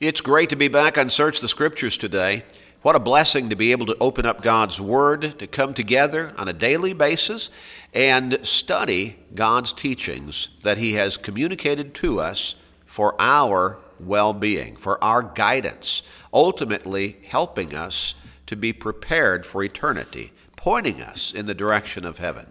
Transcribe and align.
It's 0.00 0.20
great 0.20 0.50
to 0.50 0.56
be 0.56 0.68
back 0.68 0.96
on 0.96 1.10
Search 1.10 1.40
the 1.40 1.48
Scriptures 1.48 1.96
today. 1.96 2.44
What 2.82 2.94
a 2.94 3.00
blessing 3.00 3.50
to 3.50 3.56
be 3.56 3.72
able 3.72 3.86
to 3.86 3.96
open 3.98 4.26
up 4.26 4.42
God's 4.42 4.80
Word, 4.80 5.36
to 5.40 5.48
come 5.48 5.74
together 5.74 6.32
on 6.38 6.46
a 6.46 6.52
daily 6.52 6.92
basis 6.92 7.50
and 7.92 8.38
study 8.46 9.18
God's 9.34 9.72
teachings 9.72 10.50
that 10.62 10.78
He 10.78 10.92
has 10.92 11.16
communicated 11.16 11.94
to 11.94 12.20
us 12.20 12.54
for 12.86 13.16
our 13.18 13.80
well 13.98 14.32
being, 14.32 14.76
for 14.76 15.02
our 15.02 15.20
guidance, 15.20 16.04
ultimately 16.32 17.16
helping 17.26 17.74
us 17.74 18.14
to 18.46 18.54
be 18.54 18.72
prepared 18.72 19.44
for 19.44 19.64
eternity, 19.64 20.30
pointing 20.54 21.02
us 21.02 21.32
in 21.32 21.46
the 21.46 21.54
direction 21.54 22.04
of 22.04 22.18
heaven. 22.18 22.46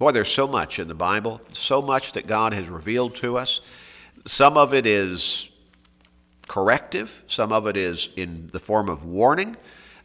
Boy, 0.00 0.10
there's 0.10 0.34
so 0.34 0.48
much 0.48 0.80
in 0.80 0.88
the 0.88 0.96
Bible, 0.96 1.42
so 1.52 1.80
much 1.80 2.10
that 2.10 2.26
God 2.26 2.52
has 2.52 2.68
revealed 2.68 3.14
to 3.16 3.38
us. 3.38 3.60
Some 4.26 4.56
of 4.56 4.74
it 4.74 4.84
is 4.84 5.48
corrective, 6.52 7.24
some 7.26 7.50
of 7.50 7.66
it 7.66 7.78
is 7.78 8.10
in 8.14 8.46
the 8.52 8.60
form 8.60 8.90
of 8.90 9.06
warning, 9.06 9.56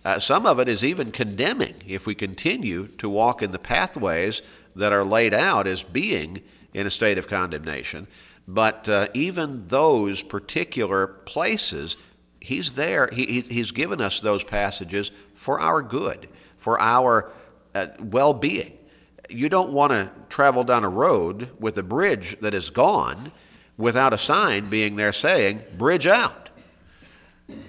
uh, 0.05 0.17
some 0.17 0.45
of 0.45 0.59
it 0.61 0.69
is 0.69 0.81
even 0.81 1.11
condemning 1.11 1.75
if 1.85 2.07
we 2.07 2.15
continue 2.15 2.87
to 2.87 3.09
walk 3.09 3.41
in 3.41 3.51
the 3.51 3.59
pathways 3.59 4.41
that 4.73 4.93
are 4.93 5.03
laid 5.03 5.33
out 5.33 5.67
as 5.67 5.83
being 5.83 6.41
in 6.73 6.87
a 6.87 6.89
state 6.89 7.17
of 7.17 7.27
condemnation. 7.27 8.07
But 8.47 8.87
uh, 8.87 9.09
even 9.13 9.67
those 9.67 10.23
particular 10.23 11.05
places, 11.07 11.97
He's 12.39 12.75
there. 12.75 13.09
He, 13.11 13.41
he's 13.49 13.71
given 13.71 13.99
us 13.99 14.21
those 14.21 14.45
passages 14.45 15.11
for 15.35 15.59
our 15.59 15.81
good, 15.81 16.29
for 16.57 16.79
our 16.79 17.29
uh, 17.75 17.87
well 17.99 18.33
being. 18.33 18.77
You 19.29 19.49
don't 19.49 19.73
want 19.73 19.91
to 19.91 20.11
travel 20.29 20.63
down 20.63 20.85
a 20.85 20.89
road 20.89 21.49
with 21.59 21.77
a 21.77 21.83
bridge 21.83 22.39
that 22.39 22.53
is 22.53 22.69
gone 22.69 23.33
without 23.77 24.13
a 24.13 24.17
sign 24.17 24.69
being 24.69 24.95
there 24.95 25.13
saying, 25.13 25.63
bridge 25.77 26.07
out. 26.07 26.49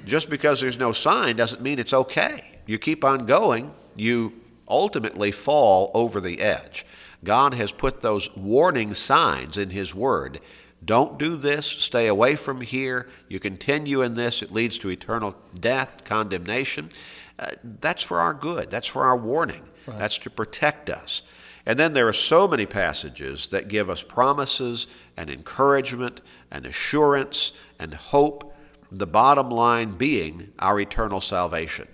Just 0.05 0.31
because 0.31 0.61
there's 0.61 0.79
no 0.79 0.93
sign 0.93 1.37
doesn't 1.37 1.63
mean 1.63 1.79
it's 1.79 1.93
okay. 1.93 2.59
You 2.67 2.79
keep 2.79 3.05
on 3.05 3.27
going, 3.27 3.73
you 3.95 4.35
ultimately 4.69 5.31
fall 5.31 5.91
over 5.95 6.21
the 6.21 6.41
edge. 6.41 6.85
God 7.25 7.55
has 7.55 7.73
put 7.73 8.01
those 8.01 8.35
warning 8.37 8.95
signs 8.95 9.57
in 9.57 9.71
His 9.71 9.95
Word. 9.95 10.41
Don't 10.85 11.19
do 11.19 11.37
this, 11.37 11.67
stay 11.67 12.07
away 12.07 12.37
from 12.37 12.61
here. 12.61 13.09
You 13.29 13.41
continue 13.41 14.03
in 14.03 14.15
this, 14.15 14.43
it 14.43 14.53
leads 14.53 14.79
to 14.79 14.91
eternal 14.91 15.35
death, 15.59 16.05
condemnation. 16.05 16.91
Uh, 17.39 17.51
that's 17.81 18.03
for 18.03 18.21
our 18.21 18.35
good, 18.35 18.71
that's 18.71 18.87
for 18.87 19.05
our 19.05 19.17
warning, 19.17 19.63
right. 19.87 19.99
that's 19.99 20.19
to 20.19 20.31
protect 20.31 20.89
us. 20.91 21.23
And 21.69 21.79
then 21.79 21.93
there 21.93 22.09
are 22.09 22.15
so 22.15 22.49
many 22.49 22.65
passages 22.65 23.49
that 23.49 23.69
give 23.69 23.91
us 23.91 24.03
promises 24.03 24.87
and 25.19 25.29
encouragement 25.29 26.23
and 26.51 26.65
assurance 26.65 27.53
and 27.79 27.93
hope, 27.93 28.57
the 28.91 29.07
bottom 29.07 29.51
line 29.51 29.91
being 29.99 30.51
our 30.59 30.81
eternal 30.81 31.21
salvation. 31.21 31.87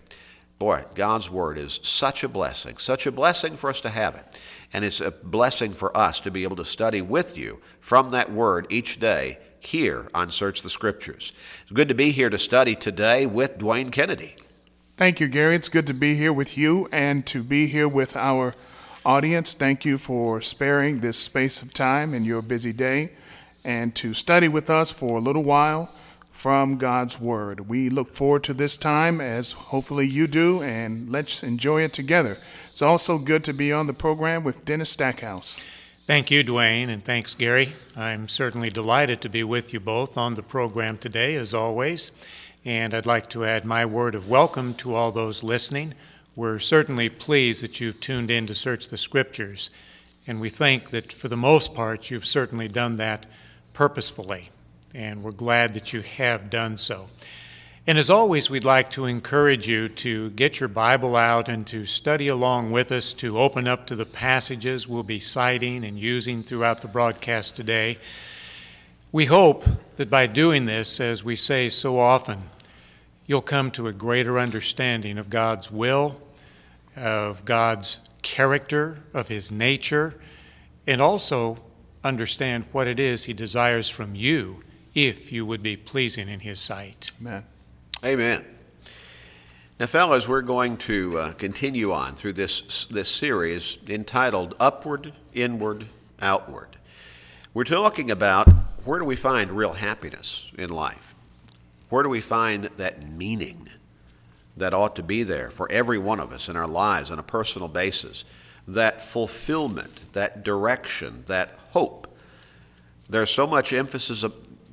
Boy, 0.60 0.84
God's 0.94 1.28
Word 1.28 1.58
is 1.58 1.80
such 1.82 2.22
a 2.22 2.28
blessing, 2.28 2.76
such 2.76 3.04
a 3.04 3.10
blessing 3.10 3.56
for 3.56 3.68
us 3.68 3.80
to 3.80 3.90
have 3.90 4.14
it. 4.14 4.40
And 4.72 4.84
it's 4.84 5.00
a 5.00 5.10
blessing 5.10 5.72
for 5.72 5.94
us 5.96 6.20
to 6.20 6.30
be 6.30 6.44
able 6.44 6.54
to 6.56 6.64
study 6.64 7.02
with 7.02 7.36
you 7.36 7.60
from 7.80 8.10
that 8.10 8.30
Word 8.30 8.68
each 8.70 9.00
day 9.00 9.38
here 9.58 10.08
on 10.14 10.30
Search 10.30 10.62
the 10.62 10.70
Scriptures. 10.70 11.32
It's 11.62 11.72
good 11.72 11.88
to 11.88 11.94
be 11.94 12.12
here 12.12 12.30
to 12.30 12.38
study 12.38 12.76
today 12.76 13.26
with 13.26 13.58
Dwayne 13.58 13.90
Kennedy. 13.90 14.36
Thank 14.96 15.18
you, 15.18 15.26
Gary. 15.26 15.56
It's 15.56 15.68
good 15.68 15.88
to 15.88 15.94
be 15.94 16.14
here 16.14 16.32
with 16.32 16.56
you 16.56 16.88
and 16.92 17.26
to 17.26 17.42
be 17.42 17.66
here 17.66 17.88
with 17.88 18.14
our 18.14 18.54
Audience, 19.06 19.52
thank 19.52 19.84
you 19.84 19.98
for 19.98 20.40
sparing 20.40 21.00
this 21.00 21.18
space 21.18 21.60
of 21.60 21.74
time 21.74 22.14
in 22.14 22.24
your 22.24 22.40
busy 22.40 22.72
day 22.72 23.12
and 23.62 23.94
to 23.94 24.14
study 24.14 24.48
with 24.48 24.70
us 24.70 24.90
for 24.90 25.18
a 25.18 25.20
little 25.20 25.42
while 25.42 25.90
from 26.32 26.78
God's 26.78 27.20
Word. 27.20 27.68
We 27.68 27.90
look 27.90 28.14
forward 28.14 28.44
to 28.44 28.54
this 28.54 28.78
time 28.78 29.20
as 29.20 29.52
hopefully 29.52 30.06
you 30.06 30.26
do, 30.26 30.62
and 30.62 31.10
let's 31.10 31.42
enjoy 31.42 31.82
it 31.82 31.92
together. 31.92 32.38
It's 32.70 32.80
also 32.80 33.18
good 33.18 33.44
to 33.44 33.52
be 33.52 33.70
on 33.74 33.86
the 33.86 33.92
program 33.92 34.42
with 34.42 34.64
Dennis 34.64 34.88
Stackhouse. 34.88 35.60
Thank 36.06 36.30
you, 36.30 36.42
Dwayne, 36.42 36.88
and 36.88 37.04
thanks, 37.04 37.34
Gary. 37.34 37.74
I'm 37.94 38.26
certainly 38.26 38.70
delighted 38.70 39.20
to 39.20 39.28
be 39.28 39.44
with 39.44 39.74
you 39.74 39.80
both 39.80 40.16
on 40.16 40.32
the 40.32 40.42
program 40.42 40.96
today, 40.96 41.34
as 41.34 41.52
always. 41.52 42.10
And 42.64 42.94
I'd 42.94 43.04
like 43.04 43.28
to 43.30 43.44
add 43.44 43.66
my 43.66 43.84
word 43.84 44.14
of 44.14 44.30
welcome 44.30 44.72
to 44.76 44.94
all 44.94 45.12
those 45.12 45.42
listening. 45.42 45.92
We're 46.36 46.58
certainly 46.58 47.08
pleased 47.08 47.62
that 47.62 47.80
you've 47.80 48.00
tuned 48.00 48.30
in 48.30 48.46
to 48.48 48.54
search 48.54 48.88
the 48.88 48.96
scriptures, 48.96 49.70
and 50.26 50.40
we 50.40 50.48
think 50.48 50.90
that 50.90 51.12
for 51.12 51.28
the 51.28 51.36
most 51.36 51.74
part 51.74 52.10
you've 52.10 52.26
certainly 52.26 52.66
done 52.66 52.96
that 52.96 53.26
purposefully, 53.72 54.48
and 54.92 55.22
we're 55.22 55.30
glad 55.30 55.74
that 55.74 55.92
you 55.92 56.00
have 56.00 56.50
done 56.50 56.76
so. 56.76 57.06
And 57.86 57.98
as 57.98 58.10
always, 58.10 58.48
we'd 58.48 58.64
like 58.64 58.90
to 58.90 59.04
encourage 59.04 59.68
you 59.68 59.88
to 59.88 60.30
get 60.30 60.58
your 60.58 60.70
Bible 60.70 61.14
out 61.14 61.48
and 61.48 61.66
to 61.66 61.84
study 61.84 62.28
along 62.28 62.72
with 62.72 62.90
us, 62.90 63.12
to 63.14 63.38
open 63.38 63.68
up 63.68 63.86
to 63.88 63.94
the 63.94 64.06
passages 64.06 64.88
we'll 64.88 65.02
be 65.02 65.18
citing 65.18 65.84
and 65.84 65.98
using 65.98 66.42
throughout 66.42 66.80
the 66.80 66.88
broadcast 66.88 67.54
today. 67.54 67.98
We 69.12 69.26
hope 69.26 69.64
that 69.96 70.10
by 70.10 70.26
doing 70.26 70.64
this, 70.64 70.98
as 70.98 71.22
we 71.22 71.36
say 71.36 71.68
so 71.68 71.98
often, 72.00 72.42
you'll 73.26 73.42
come 73.42 73.70
to 73.72 73.86
a 73.86 73.92
greater 73.92 74.38
understanding 74.38 75.18
of 75.18 75.30
God's 75.30 75.70
will 75.70 76.20
of 76.96 77.44
God's 77.44 78.00
character, 78.22 79.02
of 79.12 79.28
His 79.28 79.50
nature, 79.50 80.18
and 80.86 81.00
also 81.00 81.58
understand 82.02 82.64
what 82.72 82.86
it 82.86 83.00
is 83.00 83.24
He 83.24 83.32
desires 83.32 83.88
from 83.88 84.14
you 84.14 84.62
if 84.94 85.32
you 85.32 85.44
would 85.44 85.62
be 85.62 85.76
pleasing 85.76 86.28
in 86.28 86.40
His 86.40 86.60
sight. 86.60 87.12
Amen. 87.20 87.44
Amen. 88.04 88.44
Now, 89.80 89.86
fellows, 89.86 90.28
we're 90.28 90.42
going 90.42 90.76
to 90.78 91.18
uh, 91.18 91.32
continue 91.32 91.90
on 91.92 92.14
through 92.14 92.34
this, 92.34 92.86
this 92.90 93.08
series 93.08 93.78
entitled 93.88 94.54
Upward, 94.60 95.12
Inward, 95.32 95.86
Outward. 96.22 96.76
We're 97.52 97.64
talking 97.64 98.10
about 98.10 98.48
where 98.84 99.00
do 99.00 99.04
we 99.04 99.16
find 99.16 99.50
real 99.50 99.72
happiness 99.72 100.48
in 100.56 100.70
life? 100.70 101.13
Where 101.94 102.02
do 102.02 102.08
we 102.08 102.20
find 102.20 102.64
that 102.76 103.08
meaning? 103.08 103.68
that 104.56 104.74
ought 104.74 104.96
to 104.96 105.02
be 105.02 105.22
there 105.22 105.48
for 105.48 105.70
every 105.70 105.98
one 105.98 106.18
of 106.18 106.32
us 106.32 106.48
in 106.48 106.56
our 106.56 106.66
lives 106.66 107.08
on 107.08 107.20
a 107.20 107.22
personal 107.22 107.68
basis. 107.68 108.24
That 108.66 109.00
fulfillment, 109.00 110.12
that 110.12 110.42
direction, 110.42 111.22
that 111.26 111.58
hope. 111.70 112.16
There's 113.08 113.30
so 113.30 113.46
much 113.46 113.72
emphasis 113.72 114.24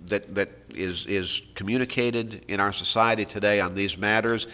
that, 0.06 0.34
that 0.36 0.50
is, 0.74 1.06
is 1.06 1.44
communicated 1.56 2.44
in 2.48 2.60
our 2.60 2.72
society 2.72 3.26
today 3.26 3.60
on 3.60 3.76
these 3.76 4.00
matters, 4.00 4.48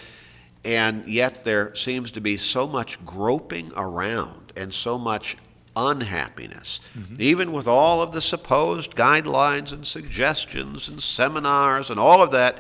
and 0.65 1.07
yet 1.07 1.45
there 1.45 1.73
seems 1.73 2.11
to 2.11 2.21
be 2.21 2.37
so 2.37 2.67
much 2.67 3.03
groping 3.05 3.71
around 3.77 4.51
and 4.57 4.73
so 4.73 4.97
much 4.97 5.37
unhappiness. 5.77 6.79
Mm-hmm. 6.97 7.15
Even 7.19 7.51
with 7.51 7.67
all 7.67 8.01
of 8.01 8.11
the 8.11 8.21
supposed 8.21 8.95
guidelines 8.95 9.71
and 9.71 9.85
suggestions 9.85 10.89
and 10.89 11.01
seminars 11.01 11.89
and 11.91 11.99
all 11.99 12.23
of 12.23 12.31
that, 12.31 12.59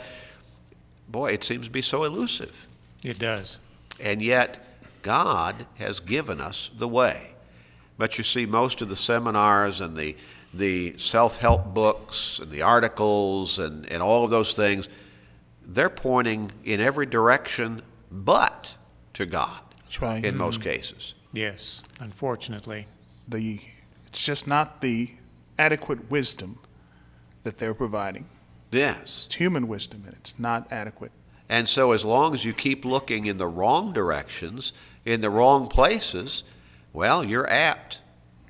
boy, 1.09 1.31
it 1.31 1.43
seems 1.43 1.65
to 1.65 1.71
be 1.71 1.81
so 1.81 2.03
elusive. 2.03 2.67
It 3.03 3.17
does. 3.17 3.59
And 3.99 4.21
yet, 4.21 4.63
God 5.01 5.65
has 5.75 5.99
given 5.99 6.39
us 6.39 6.69
the 6.77 6.87
way. 6.87 7.31
But 7.97 8.17
you 8.17 8.23
see, 8.23 8.45
most 8.45 8.81
of 8.81 8.89
the 8.89 8.95
seminars 8.95 9.81
and 9.81 9.97
the, 9.97 10.15
the 10.53 10.97
self 10.97 11.39
help 11.39 11.73
books 11.73 12.39
and 12.39 12.51
the 12.51 12.61
articles 12.61 13.57
and, 13.57 13.91
and 13.91 14.03
all 14.03 14.23
of 14.23 14.29
those 14.29 14.53
things, 14.53 14.87
they're 15.65 15.89
pointing 15.89 16.51
in 16.63 16.79
every 16.79 17.07
direction 17.07 17.81
but 18.11 18.75
to 19.13 19.25
God. 19.25 19.59
That's 19.85 20.01
right. 20.01 20.23
In 20.23 20.31
mm-hmm. 20.31 20.37
most 20.37 20.61
cases. 20.61 21.15
Yes, 21.33 21.83
unfortunately. 21.99 22.85
The, 23.27 23.59
it's 24.07 24.23
just 24.23 24.47
not 24.47 24.81
the 24.81 25.11
adequate 25.57 26.09
wisdom 26.09 26.59
that 27.43 27.57
they're 27.57 27.73
providing. 27.73 28.27
Yes. 28.71 29.23
It's 29.25 29.35
human 29.35 29.67
wisdom, 29.67 30.03
and 30.05 30.15
it's 30.15 30.37
not 30.37 30.67
adequate. 30.71 31.11
And 31.49 31.67
so, 31.69 31.93
as 31.93 32.03
long 32.03 32.33
as 32.33 32.43
you 32.43 32.53
keep 32.53 32.83
looking 32.83 33.25
in 33.25 33.37
the 33.37 33.47
wrong 33.47 33.93
directions, 33.93 34.73
in 35.05 35.21
the 35.21 35.29
wrong 35.29 35.67
places, 35.67 36.43
well, 36.91 37.23
you're 37.23 37.49
apt 37.49 37.99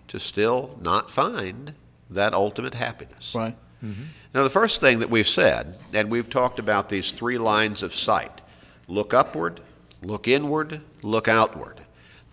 to 0.07 0.19
still 0.19 0.77
not 0.81 1.11
find 1.11 1.73
that 2.09 2.33
ultimate 2.33 2.73
happiness. 2.73 3.35
Right. 3.35 3.55
Mm-hmm. 3.83 4.03
Now, 4.33 4.43
the 4.43 4.49
first 4.49 4.81
thing 4.81 4.99
that 4.99 5.09
we've 5.09 5.27
said, 5.27 5.77
and 5.93 6.09
we've 6.09 6.29
talked 6.29 6.57
about 6.57 6.89
these 6.89 7.11
three 7.11 7.37
lines 7.37 7.83
of 7.83 7.93
sight 7.93 8.41
look 8.87 9.13
upward, 9.13 9.59
look 10.01 10.27
inward, 10.27 10.81
look 11.01 11.27
outward. 11.27 11.81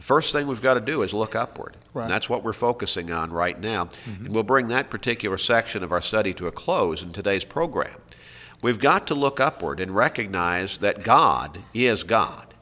First 0.05 0.33
thing 0.33 0.47
we've 0.47 0.61
got 0.61 0.75
to 0.75 0.83
do 0.83 1.01
is 1.01 1.15
look 1.15 1.35
upward. 1.35 1.79
Right. 1.95 2.03
And 2.03 2.11
that's 2.11 2.29
what 2.29 2.45
we're 2.45 2.53
focusing 2.53 3.11
on 3.11 3.33
right 3.33 3.59
now. 3.59 3.87
Mm-hmm. 3.87 4.27
And 4.27 4.35
we'll 4.35 4.43
bring 4.43 4.69
that 4.69 4.91
particular 4.91 5.39
section 5.39 5.83
of 5.83 5.93
our 5.93 6.03
study 6.03 6.35
to 6.35 6.47
a 6.47 6.53
close 6.53 7.03
in 7.03 7.13
today's 7.13 7.47
program. 7.47 8.03
We've 8.61 8.79
got 8.79 9.07
to 9.07 9.15
look 9.15 9.41
upward 9.41 9.81
and 9.81 9.97
recognize 9.97 10.77
that 10.79 11.05
God 11.05 11.61
is 11.73 12.03
God. 12.03 12.53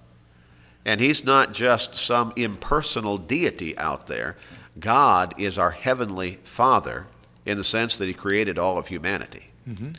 And 0.84 1.00
He's 1.00 1.24
not 1.24 1.52
just 1.52 1.98
some 1.98 2.32
impersonal 2.36 3.18
deity 3.18 3.76
out 3.76 4.06
there. 4.06 4.36
God 4.78 5.34
is 5.36 5.58
our 5.58 5.72
heavenly 5.72 6.38
Father 6.44 7.08
in 7.44 7.56
the 7.56 7.64
sense 7.64 7.96
that 7.96 8.06
He 8.06 8.14
created 8.14 8.56
all 8.56 8.78
of 8.78 8.86
humanity. 8.86 9.48
Mm-hmm. 9.68 9.94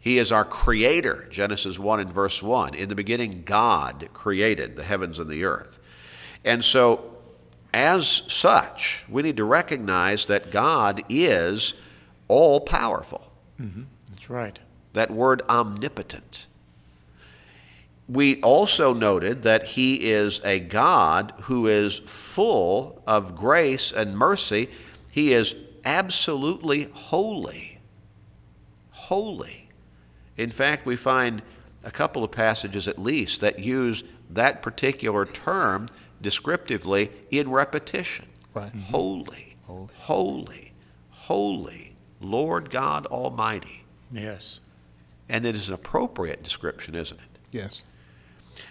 He 0.00 0.16
is 0.16 0.32
our 0.32 0.46
creator, 0.46 1.28
Genesis 1.30 1.78
1 1.78 2.00
and 2.00 2.10
verse 2.10 2.42
1. 2.42 2.74
In 2.74 2.88
the 2.88 2.94
beginning, 2.94 3.42
God 3.44 4.08
created 4.14 4.76
the 4.76 4.84
heavens 4.84 5.18
and 5.18 5.28
the 5.28 5.44
earth. 5.44 5.78
And 6.46 6.64
so, 6.64 7.12
as 7.74 8.22
such, 8.28 9.04
we 9.08 9.22
need 9.22 9.36
to 9.36 9.44
recognize 9.44 10.26
that 10.26 10.50
God 10.50 11.02
is 11.08 11.74
all 12.28 12.60
powerful. 12.60 13.30
Mm-hmm. 13.60 13.82
That's 14.10 14.30
right. 14.30 14.58
That 14.92 15.10
word 15.10 15.42
omnipotent. 15.48 16.46
We 18.08 18.40
also 18.40 18.94
noted 18.94 19.42
that 19.42 19.64
He 19.66 20.08
is 20.08 20.40
a 20.44 20.60
God 20.60 21.34
who 21.42 21.66
is 21.66 21.98
full 21.98 23.02
of 23.06 23.34
grace 23.34 23.90
and 23.90 24.16
mercy. 24.16 24.70
He 25.10 25.32
is 25.32 25.56
absolutely 25.84 26.84
holy. 26.84 27.80
Holy. 28.92 29.68
In 30.36 30.50
fact, 30.50 30.86
we 30.86 30.94
find 30.94 31.42
a 31.82 31.90
couple 31.90 32.22
of 32.22 32.30
passages 32.30 32.86
at 32.86 32.98
least 32.98 33.40
that 33.40 33.58
use 33.58 34.04
that 34.30 34.62
particular 34.62 35.24
term 35.24 35.88
descriptively 36.26 37.08
in 37.30 37.48
repetition. 37.48 38.26
Right. 38.52 38.66
Mm-hmm. 38.66 38.80
Holy, 38.80 39.56
holy, 39.96 40.72
holy, 41.10 41.94
Lord 42.20 42.68
God 42.68 43.06
Almighty. 43.06 43.84
Yes. 44.10 44.58
And 45.28 45.46
it 45.46 45.54
is 45.54 45.68
an 45.68 45.74
appropriate 45.74 46.42
description, 46.42 46.96
isn't 46.96 47.20
it? 47.20 47.38
Yes. 47.52 47.84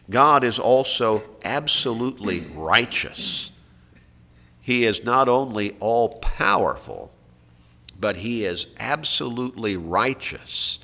God 0.10 0.44
is 0.44 0.60
also 0.60 1.24
absolutely 1.46 2.42
righteous. 2.54 3.52
He 4.60 4.84
is 4.84 5.06
not 5.06 5.30
only 5.30 5.78
all 5.80 6.20
powerful, 6.20 7.14
but 7.98 8.18
he 8.18 8.44
is 8.44 8.68
absolutely 8.82 9.78
righteous 9.78 10.80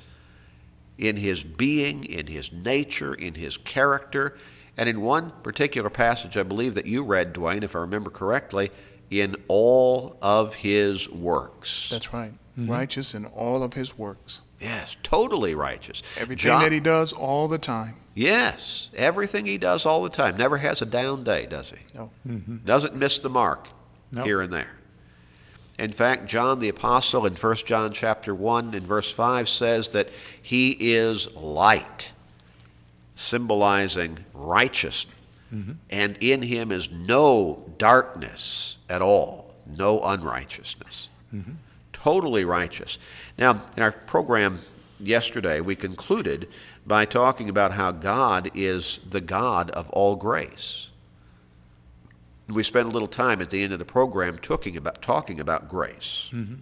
in 0.96 1.16
his 1.16 1.44
being, 1.44 2.04
in 2.04 2.28
his 2.28 2.50
nature, 2.50 3.12
in 3.12 3.34
his 3.34 3.58
character. 3.58 4.38
And 4.76 4.88
in 4.88 5.00
one 5.02 5.30
particular 5.42 5.90
passage, 5.90 6.36
I 6.36 6.42
believe 6.42 6.74
that 6.74 6.86
you 6.86 7.04
read, 7.04 7.34
Dwayne, 7.34 7.62
if 7.62 7.76
I 7.76 7.80
remember 7.80 8.10
correctly, 8.10 8.70
in 9.10 9.36
all 9.48 10.16
of 10.22 10.54
his 10.56 11.08
works. 11.10 11.90
That's 11.90 12.12
right. 12.14 12.32
Mm-hmm. 12.58 12.70
Righteous 12.70 13.14
in 13.14 13.26
all 13.26 13.62
of 13.62 13.74
his 13.74 13.96
works. 13.98 14.40
yes, 14.60 14.96
totally 15.02 15.54
righteous. 15.54 16.02
Everything 16.16 16.44
John- 16.44 16.62
that 16.62 16.72
he 16.72 16.80
does 16.80 17.12
all 17.12 17.48
the 17.48 17.58
time. 17.58 17.96
Yes, 18.14 18.90
everything 18.94 19.46
he 19.46 19.56
does 19.58 19.86
all 19.86 20.02
the 20.02 20.10
time. 20.10 20.36
Never 20.36 20.58
has 20.58 20.82
a 20.82 20.86
down 20.86 21.24
day, 21.24 21.46
does 21.46 21.70
he? 21.70 21.78
No. 21.94 22.10
Mm-hmm. 22.26 22.56
Doesn't 22.66 22.94
miss 22.94 23.18
the 23.18 23.30
mark 23.30 23.68
No. 24.12 24.22
here 24.24 24.40
and 24.42 24.52
there. 24.52 24.76
In 25.78 25.92
fact, 25.92 26.26
John 26.26 26.58
the 26.60 26.68
apostle 26.68 27.24
in 27.26 27.34
1 27.34 27.54
John 27.56 27.92
chapter 27.92 28.34
1 28.34 28.74
and 28.74 28.86
verse 28.86 29.10
5 29.10 29.48
says 29.48 29.88
that 29.90 30.10
he 30.42 30.76
is 30.78 31.34
light, 31.34 32.12
symbolizing 33.22 34.24
righteousness. 34.34 35.16
Mm-hmm. 35.54 35.72
And 35.90 36.16
in 36.20 36.42
him 36.42 36.72
is 36.72 36.90
no 36.90 37.72
darkness 37.78 38.76
at 38.88 39.02
all, 39.02 39.54
no 39.66 40.00
unrighteousness. 40.00 41.08
Mm-hmm. 41.34 41.52
Totally 41.92 42.44
righteous. 42.44 42.98
Now, 43.38 43.62
in 43.76 43.82
our 43.82 43.92
program 43.92 44.60
yesterday, 44.98 45.60
we 45.60 45.76
concluded 45.76 46.48
by 46.86 47.04
talking 47.04 47.48
about 47.48 47.72
how 47.72 47.92
God 47.92 48.50
is 48.54 48.98
the 49.08 49.20
God 49.20 49.70
of 49.72 49.90
all 49.90 50.16
grace. 50.16 50.88
We 52.48 52.62
spent 52.62 52.88
a 52.88 52.90
little 52.90 53.08
time 53.08 53.40
at 53.40 53.50
the 53.50 53.62
end 53.62 53.72
of 53.72 53.78
the 53.78 53.84
program 53.84 54.38
talking 54.38 54.76
about, 54.76 55.00
talking 55.00 55.38
about 55.38 55.68
grace 55.68 56.30
mm-hmm. 56.32 56.56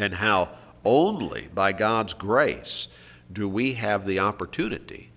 and 0.00 0.14
how 0.14 0.50
only 0.84 1.48
by 1.52 1.72
God's 1.72 2.14
grace 2.14 2.88
do 3.32 3.48
we 3.48 3.74
have 3.74 4.06
the 4.06 4.18
opportunity 4.18 5.11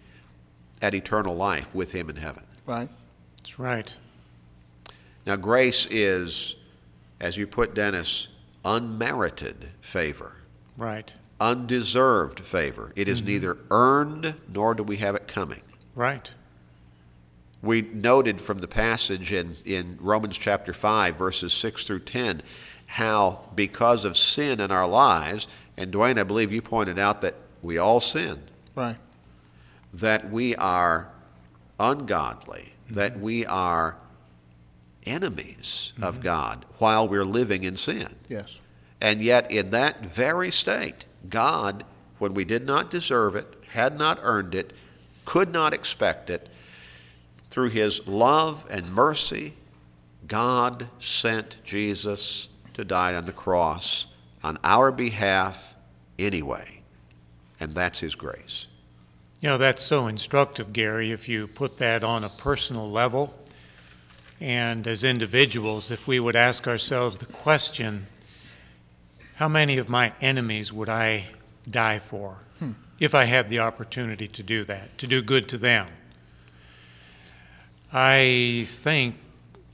at 0.85 0.93
eternal 0.93 1.35
life 1.35 1.73
with 1.73 1.91
Him 1.93 2.09
in 2.11 2.17
heaven. 2.17 2.43
Right? 2.67 2.89
That's 3.37 3.57
right. 3.57 3.97
Now, 5.25 5.35
grace 5.35 5.87
is, 5.89 6.55
as 7.19 7.37
you 7.37 7.47
put, 7.47 7.73
Dennis, 7.73 8.27
unmerited 8.63 9.71
favor, 9.81 10.37
Right. 10.77 11.11
undeserved 11.39 12.39
favor. 12.39 12.91
It 12.95 13.07
is 13.07 13.19
mm-hmm. 13.19 13.27
neither 13.29 13.57
earned 13.71 14.35
nor 14.47 14.75
do 14.75 14.83
we 14.83 14.97
have 14.97 15.15
it 15.15 15.27
coming. 15.27 15.61
Right. 15.95 16.31
We 17.63 17.81
noted 17.81 18.39
from 18.39 18.59
the 18.59 18.67
passage 18.67 19.33
in, 19.33 19.55
in 19.65 19.97
Romans 19.99 20.37
chapter 20.37 20.71
5, 20.71 21.15
verses 21.15 21.51
6 21.53 21.87
through 21.87 22.01
10, 22.01 22.43
how 22.85 23.49
because 23.55 24.05
of 24.05 24.15
sin 24.15 24.59
in 24.59 24.69
our 24.69 24.87
lives, 24.87 25.47
and 25.77 25.91
Dwayne, 25.91 26.19
I 26.19 26.23
believe 26.23 26.53
you 26.53 26.61
pointed 26.61 26.99
out 26.99 27.21
that 27.21 27.33
we 27.63 27.79
all 27.79 27.99
sin, 27.99 28.43
Right. 28.75 28.97
That 29.95 30.29
we 30.31 30.55
are 30.55 31.09
ungodly, 31.79 32.73
mm-hmm. 32.85 32.95
that 32.95 33.19
we 33.19 33.45
are 33.45 33.97
enemies 35.05 35.93
mm-hmm. 35.93 36.03
of 36.03 36.21
God 36.21 36.65
while 36.79 37.07
we're 37.07 37.25
living 37.25 37.63
in 37.63 37.77
sin. 37.77 38.15
Yes. 38.27 38.57
And 39.01 39.21
yet, 39.21 39.51
in 39.51 39.71
that 39.71 40.05
very 40.05 40.51
state, 40.51 41.05
God, 41.29 41.83
when 42.17 42.33
we 42.33 42.45
did 42.45 42.65
not 42.65 42.89
deserve 42.89 43.35
it, 43.35 43.63
had 43.69 43.97
not 43.97 44.19
earned 44.21 44.55
it, 44.55 44.73
could 45.25 45.51
not 45.51 45.73
expect 45.73 46.29
it, 46.29 46.49
through 47.49 47.69
his 47.69 48.05
love 48.07 48.65
and 48.69 48.91
mercy, 48.91 49.53
God 50.27 50.87
sent 50.99 51.57
Jesus 51.63 52.49
to 52.73 52.83
die 52.83 53.15
on 53.15 53.25
the 53.25 53.31
cross 53.31 54.07
on 54.43 54.57
our 54.63 54.91
behalf 54.91 55.75
anyway. 56.19 56.81
And 57.59 57.71
that's 57.73 57.99
his 57.99 58.15
grace. 58.15 58.67
You 59.41 59.49
know, 59.49 59.57
that's 59.57 59.83
so 59.83 60.07
instructive, 60.07 60.73
Gary, 60.73 61.11
if 61.11 61.27
you 61.27 61.47
put 61.47 61.77
that 61.77 62.03
on 62.03 62.23
a 62.23 62.29
personal 62.29 62.89
level. 62.89 63.33
And 64.39 64.87
as 64.87 65.03
individuals, 65.03 65.91
if 65.91 66.07
we 66.07 66.19
would 66.19 66.35
ask 66.35 66.67
ourselves 66.67 67.17
the 67.17 67.25
question, 67.25 68.07
how 69.35 69.47
many 69.47 69.77
of 69.77 69.89
my 69.89 70.13
enemies 70.21 70.71
would 70.71 70.89
I 70.89 71.25
die 71.69 71.99
for 71.99 72.37
hmm. 72.59 72.71
if 72.99 73.13
I 73.13 73.25
had 73.25 73.49
the 73.49 73.59
opportunity 73.59 74.27
to 74.27 74.43
do 74.43 74.63
that, 74.63 74.97
to 74.99 75.07
do 75.07 75.21
good 75.21 75.49
to 75.49 75.57
them? 75.57 75.87
I 77.91 78.63
think 78.65 79.15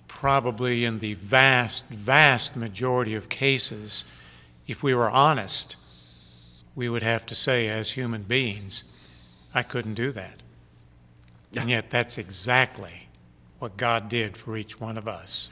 probably 0.08 0.86
in 0.86 1.00
the 1.00 1.16
vast, 1.16 1.88
vast 1.90 2.56
majority 2.56 3.16
of 3.16 3.30
cases, 3.30 4.06
if 4.68 4.84
we 4.84 4.94
were 4.94 5.10
honest, 5.10 5.78
we 6.76 6.88
would 6.88 7.04
have 7.04 7.26
to 7.28 7.36
say, 7.36 7.68
as 7.68 7.92
human 7.92 8.24
beings, 8.24 8.84
I 9.54 9.64
couldn't 9.64 9.96
do 9.96 10.12
that. 10.12 10.42
And 11.58 11.70
yet, 11.70 11.90
that's 11.90 12.18
exactly 12.18 13.10
what 13.60 13.76
God 13.78 14.08
did 14.10 14.38
for 14.38 14.56
each 14.56 14.80
one 14.80 14.98
of 14.98 15.08
us. 15.08 15.50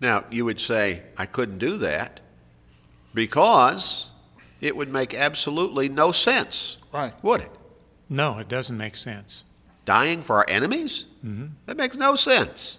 Now, 0.00 0.24
you 0.30 0.44
would 0.44 0.60
say, 0.60 1.02
I 1.16 1.26
couldn't 1.26 1.58
do 1.58 1.78
that 1.78 2.20
because 3.14 4.08
it 4.60 4.76
would 4.76 4.88
make 4.88 5.14
absolutely 5.14 5.88
no 5.88 6.12
sense, 6.12 6.76
Right. 6.92 7.14
would 7.22 7.42
it? 7.42 7.50
No, 8.08 8.38
it 8.38 8.48
doesn't 8.48 8.76
make 8.76 8.96
sense. 8.96 9.44
Dying 9.84 10.22
for 10.22 10.36
our 10.36 10.46
enemies? 10.48 11.04
Mm-hmm. 11.24 11.46
That 11.66 11.76
makes 11.76 11.96
no 11.96 12.14
sense. 12.14 12.78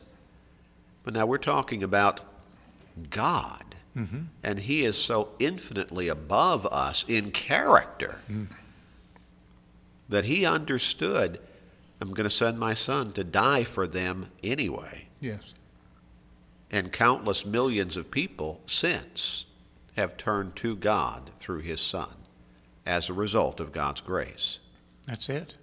But 1.04 1.14
now 1.14 1.26
we're 1.26 1.38
talking 1.38 1.84
about 1.84 2.22
God. 3.10 3.76
Mm-hmm. 3.96 4.24
And 4.44 4.60
He 4.60 4.84
is 4.84 4.98
so 4.98 5.30
infinitely 5.40 6.08
above 6.08 6.66
us 6.68 7.06
in 7.08 7.32
character 7.32 8.20
mm. 8.30 8.48
That 10.10 10.26
He 10.26 10.46
understood 10.46 11.40
I'm 12.00 12.14
going 12.14 12.30
to 12.30 12.36
send 12.36 12.60
my 12.60 12.74
Son 12.74 13.12
to 13.14 13.24
die 13.24 13.64
for 13.64 13.88
them 13.88 14.30
anyway. 14.44 15.08
Yes. 15.20 15.54
And 16.70 16.92
countless 16.92 17.46
millions 17.46 17.98
of 17.98 18.12
people 18.12 18.62
since 18.68 19.46
have 19.96 20.18
turned 20.18 20.56
to 20.58 20.76
God 20.76 21.32
through 21.38 21.62
His 21.62 21.82
Son 21.82 22.14
as 22.86 23.10
a 23.10 23.14
result 23.14 23.60
of 23.60 23.72
God's 23.72 24.02
grace. 24.02 24.60
That's 25.06 25.30
it. 25.30 25.56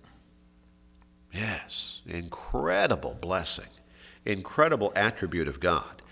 Yes, 1.32 2.00
incredible 2.06 3.16
blessing, 3.20 3.68
incredible 4.24 4.92
attribute 4.96 5.48
of 5.48 5.60
God. 5.60 6.02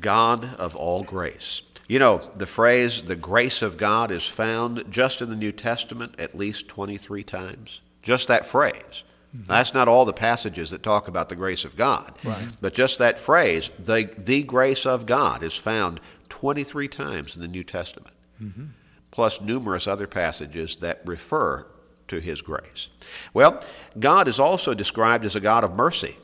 God 0.00 0.54
of 0.56 0.76
all 0.76 1.02
grace. 1.02 1.62
You 1.88 1.98
know, 1.98 2.18
the 2.36 2.46
phrase, 2.46 3.02
the 3.02 3.16
grace 3.16 3.62
of 3.62 3.76
God, 3.76 4.10
is 4.10 4.26
found 4.26 4.84
just 4.90 5.22
in 5.22 5.28
the 5.28 5.36
New 5.36 5.52
Testament 5.52 6.14
at 6.18 6.36
least 6.36 6.68
23 6.68 7.22
times. 7.22 7.80
Just 8.02 8.28
that 8.28 8.44
phrase. 8.44 9.04
Mm-hmm. 9.36 9.46
That's 9.46 9.74
not 9.74 9.88
all 9.88 10.04
the 10.04 10.12
passages 10.12 10.70
that 10.70 10.82
talk 10.82 11.08
about 11.08 11.28
the 11.28 11.36
grace 11.36 11.64
of 11.64 11.76
God. 11.76 12.18
Right. 12.24 12.48
But 12.60 12.74
just 12.74 12.98
that 12.98 13.18
phrase, 13.18 13.70
the, 13.78 14.10
the 14.16 14.42
grace 14.42 14.86
of 14.86 15.06
God, 15.06 15.42
is 15.42 15.56
found 15.56 16.00
23 16.28 16.88
times 16.88 17.36
in 17.36 17.42
the 17.42 17.48
New 17.48 17.64
Testament, 17.64 18.14
mm-hmm. 18.42 18.66
plus 19.10 19.40
numerous 19.40 19.86
other 19.86 20.06
passages 20.06 20.78
that 20.78 21.02
refer 21.04 21.66
to 22.08 22.20
his 22.20 22.40
grace. 22.40 22.88
Well, 23.34 23.62
God 23.98 24.28
is 24.28 24.38
also 24.38 24.74
described 24.74 25.24
as 25.24 25.36
a 25.36 25.40
God 25.40 25.64
of 25.64 25.74
mercy. 25.74 26.16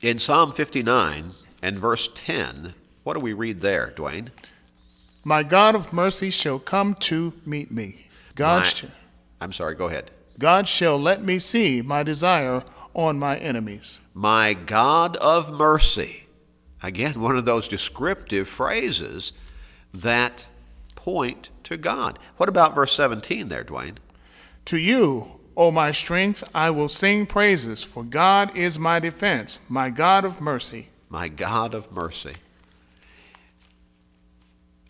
In 0.00 0.18
Psalm 0.18 0.52
59 0.52 1.32
and 1.62 1.78
verse 1.78 2.08
10, 2.14 2.74
what 3.02 3.14
do 3.14 3.20
we 3.20 3.32
read 3.32 3.60
there, 3.60 3.92
Dwayne? 3.96 4.28
My 5.24 5.42
God 5.42 5.74
of 5.74 5.92
mercy 5.92 6.30
shall 6.30 6.58
come 6.58 6.94
to 6.94 7.34
meet 7.44 7.70
me. 7.70 8.06
God, 8.34 8.60
My- 8.60 8.68
sh- 8.68 8.84
I'm 9.40 9.52
sorry, 9.52 9.74
go 9.74 9.86
ahead. 9.86 10.10
God 10.38 10.68
shall 10.68 10.98
let 10.98 11.22
me 11.22 11.38
see 11.38 11.82
my 11.82 12.02
desire 12.02 12.62
on 12.94 13.18
my 13.18 13.36
enemies. 13.38 14.00
My 14.14 14.54
God 14.54 15.16
of 15.16 15.52
mercy. 15.52 16.26
Again, 16.82 17.20
one 17.20 17.36
of 17.36 17.44
those 17.44 17.66
descriptive 17.66 18.48
phrases 18.48 19.32
that 19.92 20.46
point 20.94 21.50
to 21.64 21.76
God. 21.76 22.18
What 22.36 22.48
about 22.48 22.74
verse 22.74 22.92
17 22.92 23.48
there, 23.48 23.64
Dwayne? 23.64 23.96
To 24.66 24.76
you, 24.76 25.32
O 25.56 25.72
my 25.72 25.90
strength, 25.90 26.44
I 26.54 26.70
will 26.70 26.88
sing 26.88 27.26
praises, 27.26 27.82
for 27.82 28.04
God 28.04 28.56
is 28.56 28.78
my 28.78 29.00
defense, 29.00 29.58
my 29.68 29.90
God 29.90 30.24
of 30.24 30.40
mercy. 30.40 30.88
My 31.08 31.28
God 31.28 31.74
of 31.74 31.90
mercy. 31.90 32.34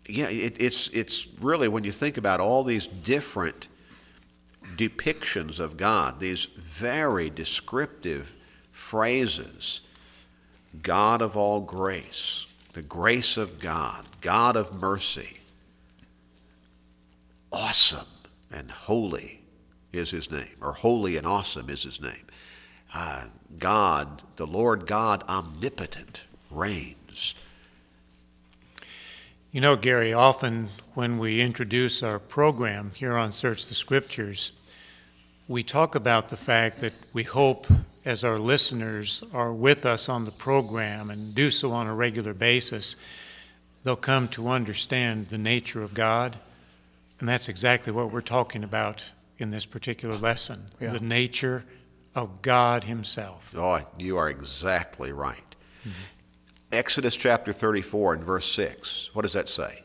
Yeah, 0.08 0.28
it, 0.28 0.56
it's, 0.58 0.88
it's 0.88 1.28
really, 1.40 1.68
when 1.68 1.84
you 1.84 1.92
think 1.92 2.16
about 2.16 2.40
all 2.40 2.64
these 2.64 2.86
different 2.86 3.68
depictions 4.76 5.60
of 5.60 5.76
God, 5.76 6.18
these 6.18 6.46
very 6.56 7.30
descriptive 7.30 8.34
phrases 8.72 9.82
God 10.82 11.22
of 11.22 11.36
all 11.36 11.60
grace, 11.60 12.46
the 12.72 12.82
grace 12.82 13.36
of 13.36 13.58
God, 13.58 14.04
God 14.20 14.56
of 14.56 14.72
mercy, 14.74 15.38
awesome 17.50 18.06
and 18.52 18.70
holy 18.70 19.40
is 19.92 20.10
his 20.10 20.30
name, 20.30 20.56
or 20.60 20.72
holy 20.72 21.16
and 21.16 21.26
awesome 21.26 21.70
is 21.70 21.82
his 21.82 22.00
name. 22.00 22.26
Uh, 22.94 23.26
God, 23.58 24.22
the 24.36 24.46
Lord 24.46 24.86
God 24.86 25.24
omnipotent, 25.28 26.24
reigns. 26.50 27.34
You 29.50 29.62
know, 29.62 29.76
Gary, 29.76 30.12
often 30.12 30.68
when 30.94 31.18
we 31.18 31.40
introduce 31.40 32.02
our 32.02 32.18
program 32.18 32.92
here 32.94 33.16
on 33.16 33.32
Search 33.32 33.66
the 33.66 33.74
Scriptures, 33.74 34.52
we 35.46 35.62
talk 35.62 35.94
about 35.94 36.28
the 36.28 36.36
fact 36.36 36.80
that 36.80 36.92
we 37.14 37.22
hope 37.22 37.66
as 38.04 38.24
our 38.24 38.38
listeners 38.38 39.22
are 39.32 39.52
with 39.52 39.86
us 39.86 40.08
on 40.08 40.24
the 40.24 40.30
program 40.30 41.08
and 41.10 41.34
do 41.34 41.50
so 41.50 41.72
on 41.72 41.86
a 41.86 41.94
regular 41.94 42.34
basis, 42.34 42.96
they'll 43.84 43.96
come 43.96 44.28
to 44.28 44.48
understand 44.48 45.28
the 45.28 45.38
nature 45.38 45.82
of 45.82 45.94
God. 45.94 46.36
And 47.18 47.28
that's 47.28 47.48
exactly 47.48 47.92
what 47.92 48.12
we're 48.12 48.20
talking 48.20 48.62
about 48.64 49.10
in 49.38 49.50
this 49.50 49.64
particular 49.64 50.16
lesson 50.16 50.66
Yeah. 50.78 50.90
the 50.92 51.00
nature 51.00 51.64
of 52.14 52.42
God 52.42 52.84
Himself. 52.84 53.54
Oh, 53.56 53.80
you 53.98 54.18
are 54.18 54.28
exactly 54.28 55.12
right. 55.12 55.56
Mm-hmm. 55.80 55.90
Exodus 56.70 57.16
chapter 57.16 57.52
34 57.52 58.14
and 58.14 58.24
verse 58.24 58.50
6. 58.52 59.10
What 59.14 59.22
does 59.22 59.32
that 59.32 59.48
say? 59.48 59.82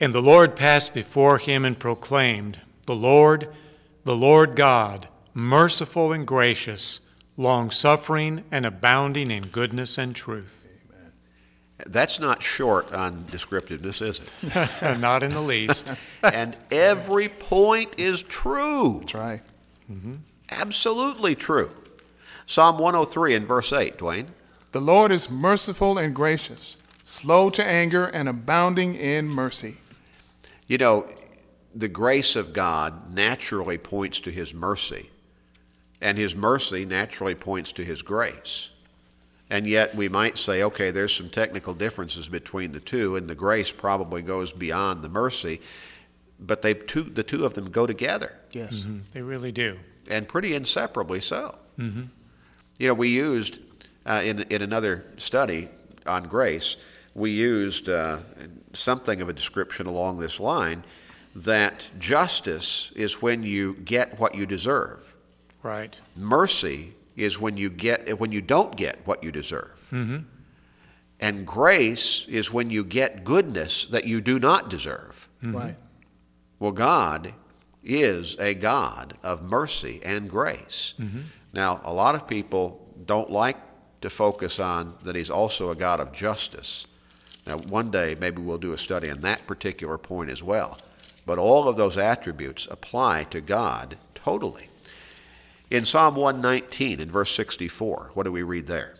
And 0.00 0.12
the 0.12 0.20
Lord 0.20 0.56
passed 0.56 0.92
before 0.92 1.38
him 1.38 1.64
and 1.64 1.78
proclaimed, 1.78 2.60
The 2.86 2.94
Lord, 2.94 3.48
the 4.04 4.16
Lord 4.16 4.56
God, 4.56 5.08
merciful 5.32 6.12
and 6.12 6.26
gracious, 6.26 7.00
long 7.36 7.70
suffering 7.70 8.44
and 8.50 8.66
abounding 8.66 9.30
in 9.30 9.46
goodness 9.46 9.96
and 9.96 10.14
truth. 10.14 10.66
That's 11.86 12.20
not 12.20 12.42
short 12.42 12.92
on 12.92 13.26
descriptiveness, 13.30 14.00
is 14.00 14.20
it? 14.20 14.70
Not 15.00 15.22
in 15.22 15.32
the 15.32 15.40
least. 15.40 15.92
and 16.22 16.56
every 16.70 17.28
point 17.28 17.94
is 17.98 18.22
true. 18.22 19.00
That's 19.00 19.14
right. 19.14 19.42
Mm-hmm. 19.90 20.14
Absolutely 20.50 21.34
true. 21.34 21.72
Psalm 22.46 22.78
103 22.78 23.34
and 23.34 23.46
verse 23.46 23.72
8, 23.72 23.98
Dwayne. 23.98 24.28
The 24.74 24.80
Lord 24.80 25.12
is 25.12 25.30
merciful 25.30 25.98
and 25.98 26.12
gracious, 26.12 26.76
slow 27.04 27.48
to 27.48 27.64
anger 27.64 28.06
and 28.06 28.28
abounding 28.28 28.96
in 28.96 29.28
mercy. 29.28 29.76
You 30.66 30.78
know, 30.78 31.06
the 31.72 31.86
grace 31.86 32.34
of 32.34 32.52
God 32.52 33.14
naturally 33.14 33.78
points 33.78 34.18
to 34.18 34.32
his 34.32 34.52
mercy, 34.52 35.10
and 36.00 36.18
his 36.18 36.34
mercy 36.34 36.84
naturally 36.84 37.36
points 37.36 37.70
to 37.70 37.84
his 37.84 38.02
grace. 38.02 38.70
And 39.48 39.68
yet 39.68 39.94
we 39.94 40.08
might 40.08 40.38
say, 40.38 40.64
okay, 40.64 40.90
there's 40.90 41.14
some 41.14 41.28
technical 41.28 41.72
differences 41.72 42.28
between 42.28 42.72
the 42.72 42.80
two, 42.80 43.14
and 43.14 43.28
the 43.28 43.36
grace 43.36 43.70
probably 43.70 44.22
goes 44.22 44.52
beyond 44.52 45.02
the 45.04 45.08
mercy, 45.08 45.60
but 46.40 46.62
they 46.62 46.74
two, 46.74 47.04
the 47.04 47.22
two 47.22 47.44
of 47.44 47.54
them 47.54 47.70
go 47.70 47.86
together, 47.86 48.32
Yes. 48.50 48.80
Mm-hmm. 48.80 48.98
They 49.12 49.22
really 49.22 49.52
do. 49.52 49.78
and 50.10 50.26
pretty 50.26 50.52
inseparably 50.52 51.20
so. 51.20 51.58
Mm-hmm. 51.78 52.06
You 52.80 52.88
know, 52.88 52.94
we 52.94 53.10
used 53.10 53.60
uh, 54.06 54.22
in, 54.24 54.40
in 54.50 54.62
another 54.62 55.04
study 55.18 55.68
on 56.06 56.24
grace, 56.24 56.76
we 57.14 57.30
used 57.30 57.88
uh, 57.88 58.18
something 58.72 59.20
of 59.20 59.28
a 59.28 59.32
description 59.32 59.86
along 59.86 60.18
this 60.18 60.40
line 60.40 60.84
that 61.34 61.88
justice 61.98 62.92
is 62.94 63.20
when 63.22 63.42
you 63.42 63.74
get 63.74 64.18
what 64.18 64.34
you 64.34 64.46
deserve. 64.46 65.14
Right. 65.62 65.98
Mercy 66.16 66.94
is 67.16 67.40
when 67.40 67.56
you 67.56 67.70
get 67.70 68.18
when 68.18 68.32
you 68.32 68.42
don't 68.42 68.76
get 68.76 68.98
what 69.06 69.22
you 69.24 69.32
deserve. 69.32 69.72
And 71.20 71.46
grace 71.46 72.26
is 72.28 72.52
when 72.52 72.70
you 72.70 72.84
get 72.84 73.24
goodness 73.24 73.86
that 73.86 74.04
you 74.04 74.20
do 74.20 74.38
not 74.38 74.68
deserve. 74.68 75.28
Right. 75.42 75.76
Well, 76.58 76.72
God 76.72 77.34
is 77.82 78.36
a 78.38 78.54
God 78.54 79.16
of 79.22 79.42
mercy 79.42 80.00
and 80.04 80.28
grace. 80.28 80.94
Now, 81.52 81.80
a 81.84 81.92
lot 81.92 82.14
of 82.14 82.26
people 82.26 82.80
don't 83.06 83.30
like 83.30 83.56
to 84.04 84.10
focus 84.10 84.60
on 84.60 84.94
that 85.02 85.16
He's 85.16 85.30
also 85.30 85.70
a 85.70 85.74
God 85.74 85.98
of 85.98 86.12
justice. 86.12 86.86
Now, 87.46 87.56
one 87.56 87.90
day 87.90 88.14
maybe 88.20 88.40
we'll 88.40 88.58
do 88.58 88.74
a 88.74 88.78
study 88.78 89.10
on 89.10 89.20
that 89.20 89.46
particular 89.46 89.98
point 89.98 90.30
as 90.30 90.42
well. 90.42 90.78
But 91.26 91.38
all 91.38 91.68
of 91.68 91.76
those 91.76 91.96
attributes 91.96 92.68
apply 92.70 93.24
to 93.24 93.40
God 93.40 93.96
totally. 94.14 94.68
In 95.70 95.86
Psalm 95.86 96.16
119, 96.16 97.00
in 97.00 97.10
verse 97.10 97.34
64, 97.34 98.10
what 98.12 98.24
do 98.24 98.32
we 98.32 98.42
read 98.42 98.66
there? 98.66 98.94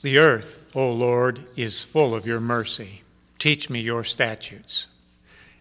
The 0.00 0.16
earth, 0.16 0.70
O 0.74 0.90
Lord, 0.90 1.44
is 1.54 1.82
full 1.82 2.14
of 2.14 2.26
your 2.26 2.40
mercy. 2.40 3.02
Teach 3.38 3.68
me 3.68 3.80
your 3.80 4.02
statutes. 4.02 4.88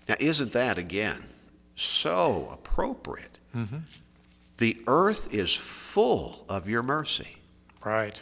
Now, 0.07 0.15
isn't 0.19 0.53
that 0.53 0.77
again 0.77 1.25
so 1.75 2.49
appropriate? 2.53 3.37
Mm-hmm. 3.53 3.79
The 4.57 4.81
earth 4.87 5.33
is 5.33 5.53
full 5.53 6.45
of 6.47 6.69
your 6.69 6.83
mercy. 6.83 7.37
Right. 7.83 8.21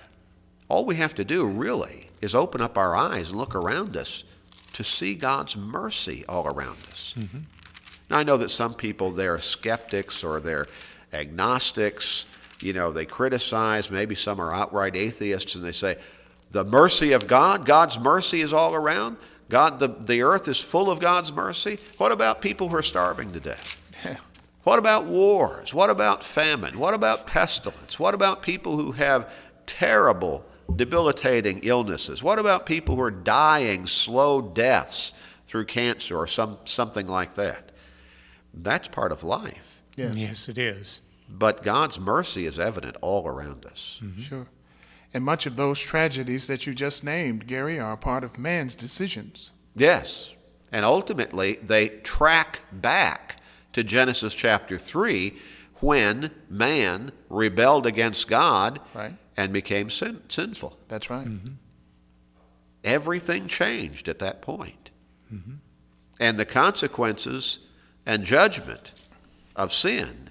All 0.73 0.85
we 0.85 0.95
have 0.95 1.13
to 1.13 1.23
do 1.23 1.45
really 1.45 2.09
is 2.19 2.33
open 2.33 2.59
up 2.59 2.79
our 2.79 2.95
eyes 2.95 3.29
and 3.29 3.37
look 3.37 3.53
around 3.53 3.95
us 3.95 4.23
to 4.73 4.83
see 4.83 5.13
God's 5.13 5.55
mercy 5.55 6.25
all 6.27 6.47
around 6.47 6.79
us. 6.89 7.13
Mm-hmm. 7.15 7.41
Now, 8.09 8.17
I 8.17 8.23
know 8.23 8.37
that 8.37 8.49
some 8.49 8.73
people, 8.73 9.11
they're 9.11 9.39
skeptics 9.39 10.23
or 10.23 10.39
they're 10.39 10.65
agnostics. 11.13 12.25
You 12.59 12.73
know, 12.73 12.91
they 12.91 13.05
criticize, 13.05 13.91
maybe 13.91 14.15
some 14.15 14.41
are 14.41 14.51
outright 14.51 14.95
atheists, 14.95 15.53
and 15.53 15.63
they 15.63 15.73
say, 15.73 15.97
the 16.49 16.65
mercy 16.65 17.11
of 17.11 17.27
God, 17.27 17.67
God's 17.67 17.99
mercy 17.99 18.41
is 18.41 18.51
all 18.51 18.73
around. 18.73 19.17
God, 19.49 19.77
the, 19.77 19.89
the 19.89 20.23
earth 20.23 20.47
is 20.47 20.59
full 20.59 20.89
of 20.89 20.99
God's 20.99 21.31
mercy. 21.31 21.77
What 21.99 22.11
about 22.11 22.41
people 22.41 22.69
who 22.69 22.75
are 22.77 22.81
starving 22.81 23.31
to 23.33 23.39
death? 23.39 23.77
What 24.63 24.79
about 24.79 25.05
wars? 25.05 25.71
What 25.71 25.91
about 25.91 26.23
famine? 26.23 26.79
What 26.79 26.95
about 26.95 27.27
pestilence? 27.27 27.99
What 27.99 28.15
about 28.15 28.41
people 28.41 28.75
who 28.75 28.93
have 28.93 29.31
terrible, 29.67 30.43
debilitating 30.73 31.59
illnesses? 31.63 32.21
What 32.23 32.39
about 32.39 32.65
people 32.65 32.95
who 32.95 33.01
are 33.01 33.11
dying 33.11 33.87
slow 33.87 34.41
deaths 34.41 35.13
through 35.45 35.65
cancer 35.65 36.17
or 36.17 36.27
some, 36.27 36.57
something 36.65 37.07
like 37.07 37.35
that? 37.35 37.71
That's 38.53 38.87
part 38.87 39.11
of 39.11 39.23
life. 39.23 39.81
Yeah. 39.95 40.11
Yes, 40.13 40.49
it 40.49 40.57
is. 40.57 41.01
But 41.29 41.63
God's 41.63 41.99
mercy 41.99 42.45
is 42.45 42.59
evident 42.59 42.97
all 43.01 43.27
around 43.27 43.65
us. 43.65 43.99
Mm-hmm. 44.03 44.21
Sure. 44.21 44.47
And 45.13 45.23
much 45.23 45.45
of 45.45 45.55
those 45.55 45.79
tragedies 45.79 46.47
that 46.47 46.65
you 46.65 46.73
just 46.73 47.03
named, 47.03 47.47
Gary, 47.47 47.79
are 47.79 47.93
a 47.93 47.97
part 47.97 48.23
of 48.23 48.39
man's 48.39 48.75
decisions. 48.75 49.51
Yes. 49.75 50.33
And 50.71 50.85
ultimately, 50.85 51.53
they 51.61 51.89
track 51.89 52.61
back 52.71 53.37
to 53.73 53.83
Genesis 53.83 54.33
chapter 54.33 54.77
3 54.77 55.35
when 55.81 56.31
man 56.49 57.11
rebelled 57.29 57.85
against 57.85 58.27
God 58.27 58.79
Right. 58.93 59.15
And 59.37 59.51
became 59.53 59.89
sin- 59.89 60.21
sinful. 60.29 60.77
That's 60.87 61.09
right. 61.09 61.27
Everything 62.83 63.47
changed 63.47 64.07
at 64.09 64.19
that 64.19 64.41
point. 64.41 64.89
And 66.19 66.37
the 66.37 66.45
consequences 66.45 67.57
and 68.05 68.23
judgment 68.23 68.93
of 69.55 69.73
sin 69.73 70.29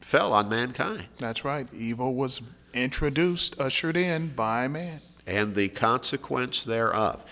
fell 0.00 0.32
on 0.32 0.48
mankind. 0.48 1.06
That's 1.18 1.44
right. 1.44 1.68
Evil 1.74 2.14
was 2.14 2.40
introduced, 2.72 3.60
ushered 3.60 3.96
in 3.96 4.28
by 4.28 4.66
man. 4.68 5.00
and 5.26 5.54
the 5.54 5.68
consequence 5.68 6.64
thereof. 6.64 7.22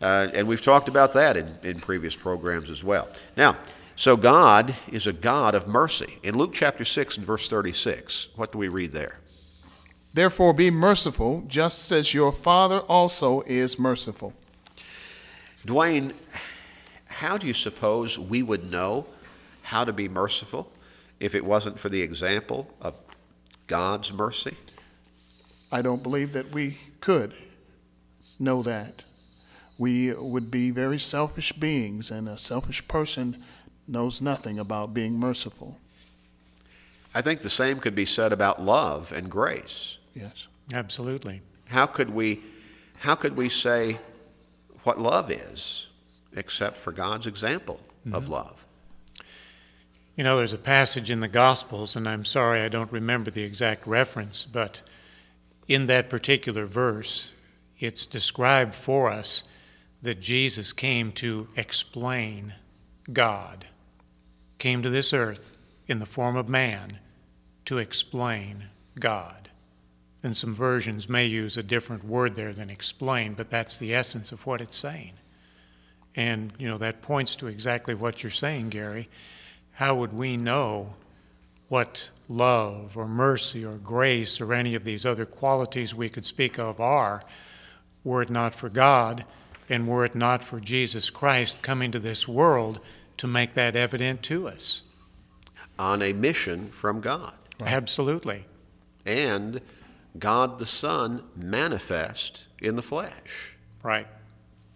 Uh, 0.00 0.28
and 0.34 0.48
we've 0.48 0.62
talked 0.62 0.88
about 0.88 1.12
that 1.12 1.36
in, 1.36 1.54
in 1.62 1.78
previous 1.80 2.16
programs 2.16 2.70
as 2.70 2.82
well. 2.82 3.08
Now, 3.36 3.56
so 3.96 4.16
God 4.16 4.74
is 4.90 5.06
a 5.06 5.12
God 5.12 5.54
of 5.54 5.66
mercy. 5.68 6.18
In 6.22 6.36
Luke 6.38 6.52
chapter 6.54 6.84
6 6.84 7.18
and 7.18 7.26
verse 7.26 7.48
36, 7.48 8.28
what 8.36 8.50
do 8.52 8.58
we 8.58 8.68
read 8.68 8.92
there? 8.92 9.18
Therefore, 10.14 10.52
be 10.52 10.70
merciful, 10.70 11.44
just 11.48 11.90
as 11.90 12.12
your 12.12 12.32
Father 12.32 12.80
also 12.80 13.40
is 13.42 13.78
merciful. 13.78 14.34
Dwayne, 15.66 16.12
how 17.06 17.38
do 17.38 17.46
you 17.46 17.54
suppose 17.54 18.18
we 18.18 18.42
would 18.42 18.70
know 18.70 19.06
how 19.62 19.84
to 19.84 19.92
be 19.92 20.08
merciful 20.08 20.70
if 21.18 21.34
it 21.34 21.44
wasn't 21.44 21.78
for 21.78 21.88
the 21.88 22.02
example 22.02 22.68
of 22.80 22.98
God's 23.66 24.12
mercy? 24.12 24.56
I 25.70 25.80
don't 25.80 26.02
believe 26.02 26.32
that 26.34 26.50
we 26.52 26.78
could 27.00 27.32
know 28.38 28.62
that. 28.62 29.04
We 29.78 30.12
would 30.12 30.50
be 30.50 30.70
very 30.70 30.98
selfish 30.98 31.52
beings, 31.52 32.10
and 32.10 32.28
a 32.28 32.38
selfish 32.38 32.86
person 32.86 33.42
knows 33.88 34.20
nothing 34.20 34.58
about 34.58 34.92
being 34.92 35.18
merciful. 35.18 35.78
I 37.14 37.22
think 37.22 37.40
the 37.40 37.50
same 37.50 37.78
could 37.78 37.94
be 37.94 38.06
said 38.06 38.32
about 38.32 38.60
love 38.60 39.12
and 39.12 39.30
grace. 39.30 39.96
Yes. 40.14 40.48
Absolutely. 40.72 41.42
How 41.66 41.86
could 41.86 42.10
we, 42.10 42.40
how 42.98 43.14
could 43.14 43.36
we 43.36 43.48
say 43.48 43.98
what 44.84 45.00
love 45.00 45.30
is 45.30 45.86
except 46.34 46.76
for 46.76 46.92
God's 46.92 47.26
example 47.26 47.80
of 48.12 48.24
mm-hmm. 48.24 48.32
love? 48.32 48.64
You 50.16 50.24
know, 50.24 50.36
there's 50.36 50.52
a 50.52 50.58
passage 50.58 51.10
in 51.10 51.20
the 51.20 51.28
Gospels, 51.28 51.96
and 51.96 52.06
I'm 52.06 52.24
sorry 52.24 52.60
I 52.60 52.68
don't 52.68 52.92
remember 52.92 53.30
the 53.30 53.42
exact 53.42 53.86
reference, 53.86 54.44
but 54.44 54.82
in 55.68 55.86
that 55.86 56.10
particular 56.10 56.66
verse, 56.66 57.32
it's 57.78 58.04
described 58.04 58.74
for 58.74 59.10
us 59.10 59.44
that 60.02 60.20
Jesus 60.20 60.72
came 60.72 61.12
to 61.12 61.48
explain 61.56 62.54
God, 63.10 63.66
came 64.58 64.82
to 64.82 64.90
this 64.90 65.14
earth 65.14 65.56
in 65.86 65.98
the 65.98 66.06
form 66.06 66.36
of 66.36 66.48
man 66.48 66.98
to 67.64 67.78
explain 67.78 68.68
God. 68.98 69.50
And 70.22 70.36
some 70.36 70.54
versions 70.54 71.08
may 71.08 71.26
use 71.26 71.56
a 71.56 71.62
different 71.62 72.04
word 72.04 72.34
there 72.34 72.52
than 72.52 72.70
explain, 72.70 73.34
but 73.34 73.50
that's 73.50 73.78
the 73.78 73.94
essence 73.94 74.30
of 74.30 74.46
what 74.46 74.60
it's 74.60 74.76
saying. 74.76 75.12
And, 76.14 76.52
you 76.58 76.68
know, 76.68 76.78
that 76.78 77.02
points 77.02 77.34
to 77.36 77.48
exactly 77.48 77.94
what 77.94 78.22
you're 78.22 78.30
saying, 78.30 78.68
Gary. 78.68 79.08
How 79.72 79.94
would 79.96 80.12
we 80.12 80.36
know 80.36 80.94
what 81.68 82.10
love 82.28 82.96
or 82.96 83.08
mercy 83.08 83.64
or 83.64 83.72
grace 83.74 84.40
or 84.40 84.52
any 84.52 84.74
of 84.74 84.84
these 84.84 85.06
other 85.06 85.24
qualities 85.24 85.94
we 85.94 86.08
could 86.08 86.26
speak 86.26 86.58
of 86.58 86.80
are 86.80 87.24
were 88.04 88.22
it 88.22 88.30
not 88.30 88.54
for 88.54 88.68
God 88.68 89.24
and 89.68 89.88
were 89.88 90.04
it 90.04 90.14
not 90.14 90.44
for 90.44 90.60
Jesus 90.60 91.08
Christ 91.08 91.62
coming 91.62 91.90
to 91.92 91.98
this 91.98 92.28
world 92.28 92.80
to 93.16 93.26
make 93.26 93.54
that 93.54 93.76
evident 93.76 94.22
to 94.24 94.48
us? 94.48 94.82
On 95.78 96.02
a 96.02 96.12
mission 96.12 96.68
from 96.68 97.00
God. 97.00 97.32
Absolutely. 97.64 98.44
And 99.06 99.60
God 100.18 100.58
the 100.58 100.66
Son 100.66 101.24
manifest 101.34 102.46
in 102.60 102.76
the 102.76 102.82
flesh. 102.82 103.56
Right. 103.82 104.06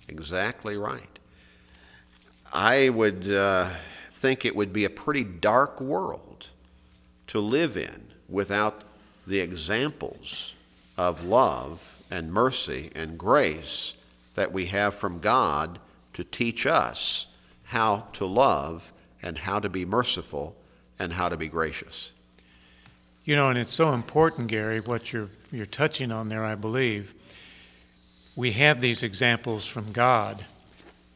Exactly 0.08 0.76
right. 0.76 1.18
I 2.52 2.88
would 2.88 3.30
uh, 3.30 3.70
think 4.10 4.44
it 4.44 4.56
would 4.56 4.72
be 4.72 4.84
a 4.84 4.90
pretty 4.90 5.24
dark 5.24 5.80
world 5.80 6.48
to 7.28 7.40
live 7.40 7.76
in 7.76 8.12
without 8.28 8.84
the 9.26 9.40
examples 9.40 10.54
of 10.96 11.24
love 11.24 12.02
and 12.10 12.32
mercy 12.32 12.90
and 12.94 13.18
grace 13.18 13.94
that 14.34 14.52
we 14.52 14.66
have 14.66 14.94
from 14.94 15.18
God 15.18 15.78
to 16.12 16.24
teach 16.24 16.66
us 16.66 17.26
how 17.64 18.06
to 18.14 18.24
love 18.24 18.92
and 19.22 19.38
how 19.38 19.58
to 19.58 19.68
be 19.68 19.84
merciful 19.84 20.56
and 20.98 21.12
how 21.12 21.28
to 21.28 21.36
be 21.36 21.48
gracious. 21.48 22.12
You 23.26 23.34
know, 23.34 23.50
and 23.50 23.58
it's 23.58 23.74
so 23.74 23.92
important, 23.92 24.46
Gary, 24.46 24.78
what 24.78 25.12
you're, 25.12 25.30
you're 25.50 25.66
touching 25.66 26.12
on 26.12 26.28
there, 26.28 26.44
I 26.44 26.54
believe. 26.54 27.12
We 28.36 28.52
have 28.52 28.80
these 28.80 29.02
examples 29.02 29.66
from 29.66 29.90
God, 29.90 30.44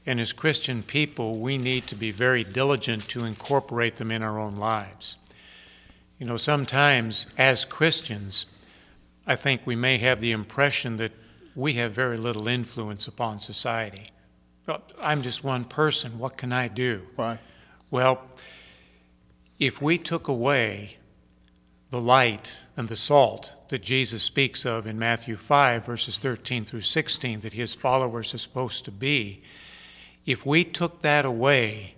and 0.04 0.18
as 0.18 0.32
Christian 0.32 0.82
people, 0.82 1.38
we 1.38 1.56
need 1.56 1.86
to 1.86 1.94
be 1.94 2.10
very 2.10 2.42
diligent 2.42 3.08
to 3.10 3.24
incorporate 3.24 3.94
them 3.94 4.10
in 4.10 4.24
our 4.24 4.40
own 4.40 4.56
lives. 4.56 5.18
You 6.18 6.26
know, 6.26 6.36
sometimes 6.36 7.28
as 7.38 7.64
Christians, 7.64 8.46
I 9.24 9.36
think 9.36 9.64
we 9.64 9.76
may 9.76 9.98
have 9.98 10.20
the 10.20 10.32
impression 10.32 10.96
that 10.96 11.12
we 11.54 11.74
have 11.74 11.92
very 11.92 12.16
little 12.16 12.48
influence 12.48 13.06
upon 13.06 13.38
society. 13.38 14.10
I'm 15.00 15.22
just 15.22 15.44
one 15.44 15.62
person. 15.62 16.18
What 16.18 16.36
can 16.36 16.52
I 16.52 16.66
do? 16.66 17.02
Right. 17.16 17.38
Well, 17.88 18.20
if 19.60 19.80
we 19.80 19.96
took 19.96 20.26
away 20.26 20.96
the 21.90 22.00
light 22.00 22.62
and 22.76 22.88
the 22.88 22.96
salt 22.96 23.52
that 23.68 23.82
Jesus 23.82 24.22
speaks 24.22 24.64
of 24.64 24.86
in 24.86 24.98
Matthew 24.98 25.36
5, 25.36 25.84
verses 25.84 26.18
13 26.18 26.64
through 26.64 26.80
16, 26.80 27.40
that 27.40 27.52
his 27.52 27.74
followers 27.74 28.32
are 28.32 28.38
supposed 28.38 28.84
to 28.84 28.92
be, 28.92 29.42
if 30.24 30.46
we 30.46 30.62
took 30.62 31.02
that 31.02 31.24
away, 31.24 31.96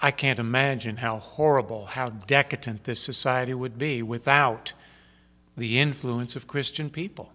I 0.00 0.10
can't 0.10 0.38
imagine 0.38 0.98
how 0.98 1.18
horrible, 1.18 1.86
how 1.86 2.10
decadent 2.10 2.84
this 2.84 3.00
society 3.00 3.52
would 3.52 3.78
be 3.78 4.02
without 4.02 4.72
the 5.56 5.78
influence 5.78 6.36
of 6.36 6.46
Christian 6.46 6.88
people. 6.88 7.32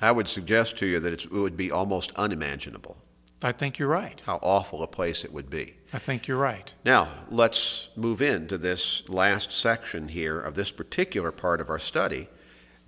I 0.00 0.12
would 0.12 0.28
suggest 0.28 0.76
to 0.78 0.86
you 0.86 1.00
that 1.00 1.12
it 1.12 1.32
would 1.32 1.56
be 1.56 1.70
almost 1.70 2.12
unimaginable 2.16 2.96
I 3.42 3.52
think 3.52 3.78
you're 3.78 3.88
right. 3.88 4.20
how 4.26 4.38
awful 4.42 4.82
a 4.82 4.86
place 4.86 5.24
it 5.24 5.32
would 5.32 5.48
be. 5.48 5.76
I 5.92 5.98
think 5.98 6.28
you're 6.28 6.36
right. 6.36 6.72
Now, 6.84 7.08
let's 7.30 7.88
move 7.96 8.20
into 8.20 8.58
this 8.58 9.08
last 9.08 9.50
section 9.50 10.08
here 10.08 10.38
of 10.38 10.54
this 10.54 10.70
particular 10.70 11.32
part 11.32 11.60
of 11.60 11.70
our 11.70 11.78
study. 11.78 12.28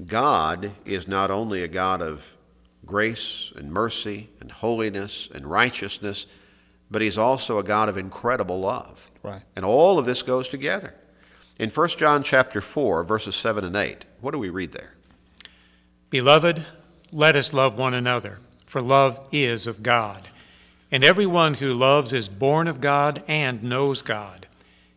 God 0.07 0.73
is 0.85 1.09
not 1.09 1.31
only 1.31 1.63
a 1.63 1.69
God 1.69 2.03
of 2.03 2.37
grace 2.85 3.53
and 3.57 3.73
mercy 3.73 4.29
and 4.41 4.51
holiness 4.51 5.29
and 5.35 5.47
righteousness, 5.47 6.27
but 6.91 7.01
He's 7.01 7.19
also 7.19 7.59
a 7.59 7.65
God 7.65 7.89
of 7.89 7.97
incredible 7.97 8.61
love. 8.61 9.11
Right. 9.23 9.43
And 9.57 9.65
all 9.65 9.99
of 9.99 10.05
this 10.05 10.23
goes 10.23 10.49
together. 10.49 10.95
In 11.59 11.71
1 11.71 11.89
John 11.91 12.23
chapter 12.23 12.61
4, 12.61 13.05
verses 13.05 13.37
7 13.37 13.65
and 13.65 13.77
8, 13.77 14.05
what 14.21 14.33
do 14.33 14.39
we 14.39 14.51
read 14.51 14.73
there? 14.73 14.95
Beloved, 16.11 16.67
let 17.11 17.37
us 17.37 17.55
love 17.55 17.79
one 17.79 17.95
another, 17.95 18.41
for 18.67 18.83
love 18.83 19.27
is 19.33 19.67
of 19.67 19.83
God. 19.83 20.29
And 20.93 21.03
everyone 21.03 21.55
who 21.55 21.73
loves 21.73 22.13
is 22.13 22.29
born 22.29 22.69
of 22.69 22.83
God 22.83 23.25
and 23.27 23.63
knows 23.63 24.03
God. 24.03 24.47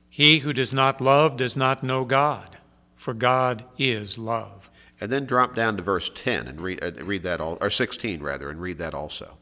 He 0.10 0.39
who 0.39 0.51
does 0.51 0.73
not 0.73 0.99
love 0.99 1.38
does 1.38 1.55
not 1.55 1.84
know 1.84 2.03
God, 2.03 2.58
for 2.97 3.13
God 3.13 3.63
is 3.77 4.17
love. 4.17 4.69
And 4.99 5.10
then 5.10 5.25
drop 5.25 5.55
down 5.55 5.77
to 5.77 5.84
verse 5.84 6.12
10 6.13 6.49
and 6.49 6.60
read, 6.60 6.84
uh, 6.84 6.91
read 7.05 7.23
that, 7.23 7.39
all, 7.39 7.58
or 7.62 7.69
16 7.69 8.21
rather, 8.21 8.49
and 8.49 8.60
read 8.60 8.77
that 8.79 8.93
also. 8.93 9.38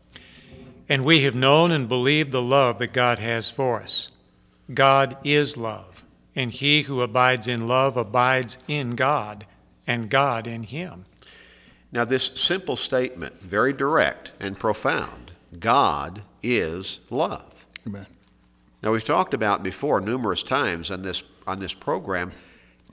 And 0.88 1.04
we 1.04 1.24
have 1.24 1.34
known 1.34 1.72
and 1.72 1.88
believed 1.88 2.32
the 2.32 2.42
love 2.42 2.78
that 2.78 2.94
God 2.94 3.18
has 3.18 3.50
for 3.50 3.82
us. 3.82 4.12
God 4.72 5.18
is 5.24 5.58
love, 5.58 6.06
and 6.36 6.52
he 6.52 6.84
who 6.84 7.02
abides 7.02 7.48
in 7.48 7.68
love 7.68 7.98
abides 7.98 8.60
in 8.68 8.92
God, 8.92 9.48
and 9.88 10.10
God 10.10 10.46
in 10.46 10.64
him. 10.64 11.06
Now, 11.92 12.06
this 12.06 12.30
simple 12.36 12.76
statement, 12.76 13.42
very 13.42 13.74
direct 13.74 14.34
and 14.40 14.60
profound 14.60 15.32
God 15.60 16.22
is 16.44 17.00
love. 17.10 17.66
Amen. 17.88 18.06
Now, 18.84 18.92
we've 18.92 19.04
talked 19.04 19.34
about 19.34 19.64
before 19.64 20.02
numerous 20.02 20.44
times 20.44 20.92
on 20.92 21.02
this, 21.02 21.24
on 21.48 21.60
this 21.60 21.74
program, 21.74 22.34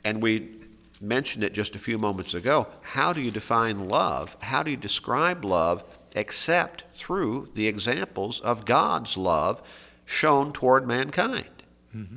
and 0.04 0.22
we 0.22 0.60
mentioned 1.00 1.42
it 1.42 1.52
just 1.52 1.74
a 1.74 1.78
few 1.78 1.98
moments 1.98 2.34
ago. 2.34 2.68
How 2.82 3.12
do 3.12 3.20
you 3.20 3.30
define 3.30 3.88
love? 3.88 4.36
How 4.40 4.62
do 4.62 4.70
you 4.70 4.76
describe 4.76 5.44
love 5.44 5.82
except 6.14 6.84
through 6.94 7.48
the 7.54 7.66
examples 7.66 8.40
of 8.40 8.64
God's 8.64 9.16
love 9.16 9.62
shown 10.04 10.52
toward 10.52 10.86
mankind? 10.86 11.64
Mm-hmm. 11.94 12.16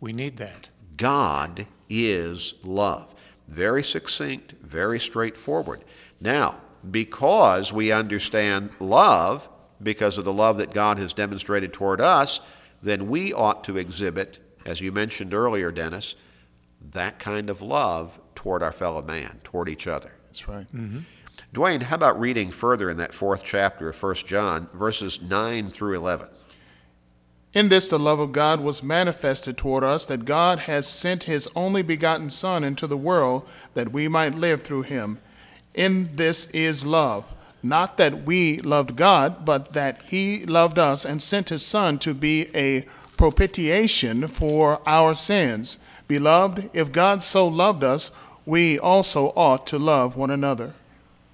We 0.00 0.12
need 0.12 0.36
that. 0.38 0.68
God 0.96 1.66
is 1.88 2.54
love. 2.62 3.14
Very 3.48 3.82
succinct, 3.82 4.52
very 4.62 5.00
straightforward. 5.00 5.84
Now, 6.20 6.60
because 6.90 7.72
we 7.72 7.92
understand 7.92 8.70
love, 8.80 9.48
because 9.82 10.18
of 10.18 10.24
the 10.24 10.32
love 10.32 10.56
that 10.58 10.72
God 10.72 10.98
has 10.98 11.12
demonstrated 11.12 11.72
toward 11.72 12.00
us, 12.00 12.40
then 12.82 13.08
we 13.08 13.32
ought 13.32 13.64
to 13.64 13.76
exhibit, 13.76 14.38
as 14.64 14.80
you 14.80 14.92
mentioned 14.92 15.34
earlier, 15.34 15.70
Dennis, 15.70 16.14
that 16.92 17.18
kind 17.18 17.50
of 17.50 17.62
love 17.62 18.20
toward 18.34 18.62
our 18.62 18.72
fellow 18.72 19.02
man, 19.02 19.40
toward 19.44 19.68
each 19.68 19.86
other. 19.86 20.12
That's 20.26 20.48
right. 20.48 20.66
Mm-hmm. 20.72 21.00
Dwayne, 21.52 21.82
how 21.82 21.96
about 21.96 22.20
reading 22.20 22.50
further 22.50 22.90
in 22.90 22.96
that 22.98 23.14
fourth 23.14 23.42
chapter 23.44 23.88
of 23.88 24.02
1 24.02 24.14
John, 24.16 24.68
verses 24.74 25.20
9 25.22 25.68
through 25.68 25.94
11? 25.94 26.28
In 27.54 27.70
this, 27.70 27.88
the 27.88 27.98
love 27.98 28.18
of 28.18 28.32
God 28.32 28.60
was 28.60 28.82
manifested 28.82 29.56
toward 29.56 29.82
us, 29.82 30.04
that 30.06 30.26
God 30.26 30.60
has 30.60 30.86
sent 30.86 31.22
his 31.22 31.48
only 31.56 31.80
begotten 31.80 32.28
Son 32.28 32.62
into 32.62 32.86
the 32.86 32.98
world 32.98 33.48
that 33.72 33.92
we 33.92 34.08
might 34.08 34.34
live 34.34 34.62
through 34.62 34.82
him. 34.82 35.18
In 35.72 36.14
this 36.16 36.46
is 36.48 36.84
love. 36.84 37.24
Not 37.68 37.96
that 37.96 38.24
we 38.24 38.60
loved 38.60 38.96
God, 38.96 39.44
but 39.44 39.72
that 39.72 40.02
he 40.02 40.46
loved 40.46 40.78
us 40.78 41.04
and 41.04 41.22
sent 41.22 41.48
his 41.48 41.64
Son 41.64 41.98
to 41.98 42.14
be 42.14 42.48
a 42.54 42.86
propitiation 43.16 44.28
for 44.28 44.80
our 44.86 45.14
sins. 45.14 45.78
Beloved, 46.06 46.70
if 46.72 46.92
God 46.92 47.22
so 47.22 47.48
loved 47.48 47.82
us, 47.82 48.10
we 48.44 48.78
also 48.78 49.32
ought 49.34 49.66
to 49.68 49.78
love 49.78 50.16
one 50.16 50.30
another. 50.30 50.74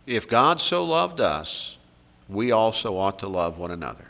If 0.06 0.26
God 0.26 0.60
so 0.60 0.84
loved 0.84 1.20
us, 1.20 1.76
we 2.28 2.50
also 2.50 2.96
ought 2.96 3.18
to 3.18 3.28
love 3.28 3.58
one 3.58 3.70
another. 3.70 4.08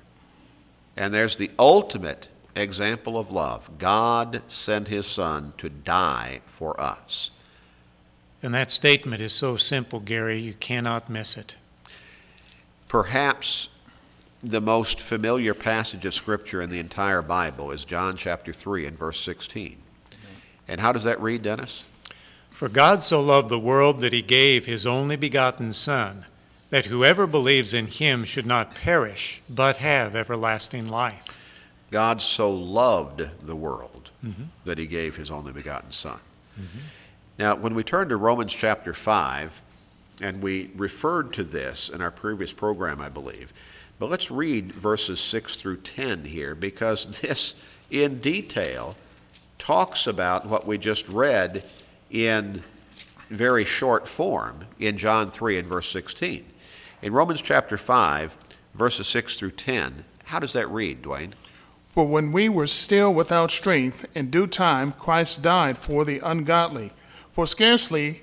And 0.97 1.13
there's 1.13 1.37
the 1.37 1.51
ultimate 1.59 2.29
example 2.55 3.19
of 3.19 3.31
love. 3.31 3.69
God 3.79 4.43
sent 4.47 4.89
his 4.89 5.07
son 5.07 5.55
to 5.57 5.69
die 5.69 6.41
for 6.47 6.81
us. 6.81 7.31
And 8.43 8.55
that 8.55 8.71
statement 8.71 9.21
is 9.21 9.33
so 9.33 9.57
simple, 9.57 10.01
Gary, 10.01 10.39
you 10.39 10.55
cannot 10.55 11.09
miss 11.09 11.37
it. 11.37 11.57
Perhaps 12.93 13.71
the 14.43 14.61
most 14.61 15.01
familiar 15.01 15.55
passage 15.55 16.05
of 16.05 16.13
Scripture 16.13 16.61
in 16.61 16.69
the 16.69 16.79
entire 16.79 17.23
Bible 17.23 17.71
is 17.71 17.87
John 17.87 18.19
chapter 18.19 18.53
3 18.53 18.85
and 18.85 18.99
verse 18.99 19.19
16. 19.21 19.79
And 20.69 20.79
how 20.79 20.93
does 20.93 21.05
that 21.05 21.19
read, 21.19 21.41
Dennis? 21.41 21.89
For 22.51 22.69
God 22.69 23.03
so 23.03 23.23
loved 23.23 23.49
the 23.49 23.59
world 23.59 24.01
that 24.03 24.13
he 24.13 24.21
gave 24.21 24.67
his 24.67 24.87
only 24.87 25.17
begotten 25.17 25.73
Son, 25.73 26.27
that 26.69 26.85
whoever 26.85 27.27
believes 27.27 27.73
in 27.73 27.87
him 27.87 28.25
should 28.25 28.45
not 28.45 28.75
perish, 28.75 29.41
but 29.49 29.79
have 29.79 30.15
everlasting 30.15 30.87
life. 30.87 31.25
God 31.91 32.21
so 32.21 32.53
loved 32.53 33.27
the 33.41 33.57
world 33.57 34.11
mm-hmm. 34.23 34.45
that 34.67 34.77
he 34.77 34.87
gave 34.87 35.17
his 35.17 35.31
only 35.31 35.53
begotten 35.53 35.93
Son. 35.93 36.21
Mm-hmm. 36.61 36.79
Now, 37.39 37.57
when 37.57 37.75
we 37.75 37.85
turn 37.85 38.11
to 38.11 38.19
Romans 38.19 38.53
chapter 38.53 38.93
5, 38.93 39.63
and 40.23 40.41
we 40.41 40.71
referred 40.77 41.33
to 41.35 41.45
this 41.45 41.89
in 41.89 42.01
our 42.01 42.11
previous 42.11 42.53
program, 42.53 43.01
I 43.01 43.09
believe, 43.09 43.53
but 43.99 44.09
let's 44.09 44.31
read 44.31 44.73
verses 44.73 45.21
6 45.21 45.57
through 45.57 45.79
10 45.79 46.25
here 46.25 46.55
because 46.55 47.21
this, 47.21 47.55
in 47.91 48.21
detail, 48.21 48.97
talks 49.59 50.07
about 50.07 50.47
what 50.47 50.67
we 50.67 50.79
just 50.79 51.09
read 51.09 51.65
in 52.11 52.63
very 53.29 53.65
short 53.65 54.09
form 54.09 54.67
in 54.79 54.97
John 54.97 55.31
3 55.31 55.59
and 55.59 55.69
verse 55.69 55.91
16. 55.91 56.45
In 57.01 57.13
Romans 57.13 57.43
chapter 57.43 57.77
5, 57.77 58.37
verses 58.75 59.07
6 59.09 59.37
through 59.37 59.53
10, 59.53 60.05
how 60.25 60.39
does 60.39 60.53
that 60.53 60.69
read, 60.71 61.03
Dwayne? 61.03 61.33
For 61.91 62.07
when 62.07 62.33
we 62.33 62.49
were 62.49 62.67
still 62.67 63.13
without 63.13 63.51
strength, 63.51 64.07
in 64.15 64.31
due 64.31 64.47
time 64.47 64.93
Christ 64.93 65.43
died 65.43 65.77
for 65.77 66.05
the 66.05 66.21
ungodly. 66.21 66.93
For 67.33 67.47
scarcely 67.47 68.23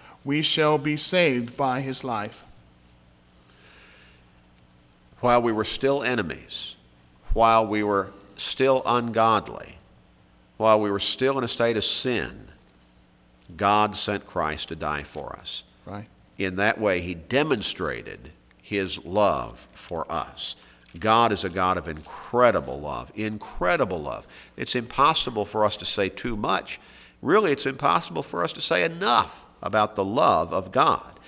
we 0.23 0.41
shall 0.41 0.77
be 0.77 0.97
saved 0.97 1.57
by 1.57 1.81
his 1.81 2.03
life. 2.03 2.43
While 5.19 5.41
we 5.41 5.51
were 5.51 5.63
still 5.63 6.03
enemies, 6.03 6.75
while 7.33 7.65
we 7.65 7.83
were 7.83 8.11
still 8.35 8.81
ungodly, 8.85 9.77
while 10.57 10.79
we 10.79 10.91
were 10.91 10.99
still 10.99 11.37
in 11.37 11.43
a 11.43 11.47
state 11.47 11.77
of 11.77 11.83
sin, 11.83 12.45
God 13.55 13.95
sent 13.95 14.27
Christ 14.27 14.69
to 14.69 14.75
die 14.75 15.03
for 15.03 15.35
us. 15.35 15.63
Right. 15.85 16.07
In 16.37 16.55
that 16.55 16.79
way, 16.79 17.01
he 17.01 17.13
demonstrated 17.15 18.31
his 18.61 19.03
love 19.03 19.67
for 19.73 20.11
us. 20.11 20.55
God 20.99 21.31
is 21.31 21.43
a 21.43 21.49
God 21.49 21.77
of 21.77 21.87
incredible 21.87 22.79
love, 22.79 23.11
incredible 23.15 24.01
love. 24.01 24.27
It's 24.57 24.75
impossible 24.75 25.45
for 25.45 25.65
us 25.65 25.77
to 25.77 25.85
say 25.85 26.09
too 26.09 26.35
much. 26.35 26.79
Really, 27.21 27.51
it's 27.51 27.65
impossible 27.65 28.23
for 28.23 28.43
us 28.43 28.53
to 28.53 28.61
say 28.61 28.83
enough 28.83 29.45
about 29.61 29.95
the 29.95 30.03
love 30.03 30.53
of 30.53 30.71
God. 30.71 31.19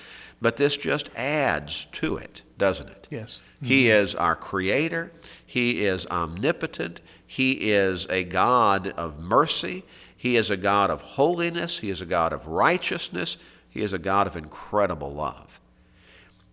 But 0.41 0.57
this 0.57 0.75
just 0.75 1.09
adds 1.15 1.85
to 1.93 2.17
it, 2.17 2.41
doesn't 2.57 2.89
it? 2.89 3.07
Yes. 3.09 3.39
Mm-hmm. 3.57 3.65
He 3.65 3.89
is 3.89 4.15
our 4.15 4.35
creator. 4.35 5.11
He 5.45 5.85
is 5.85 6.05
omnipotent. 6.07 7.01
He 7.25 7.71
is 7.71 8.05
a 8.09 8.23
God 8.23 8.89
of 8.97 9.19
mercy. 9.19 9.83
He 10.15 10.35
is 10.35 10.49
a 10.49 10.57
God 10.57 10.89
of 10.89 11.01
holiness. 11.01 11.79
He 11.79 11.89
is 11.89 12.01
a 12.01 12.05
God 12.05 12.33
of 12.33 12.47
righteousness. 12.47 13.37
He 13.69 13.81
is 13.81 13.93
a 13.93 13.99
God 13.99 14.27
of 14.27 14.35
incredible 14.35 15.13
love. 15.13 15.59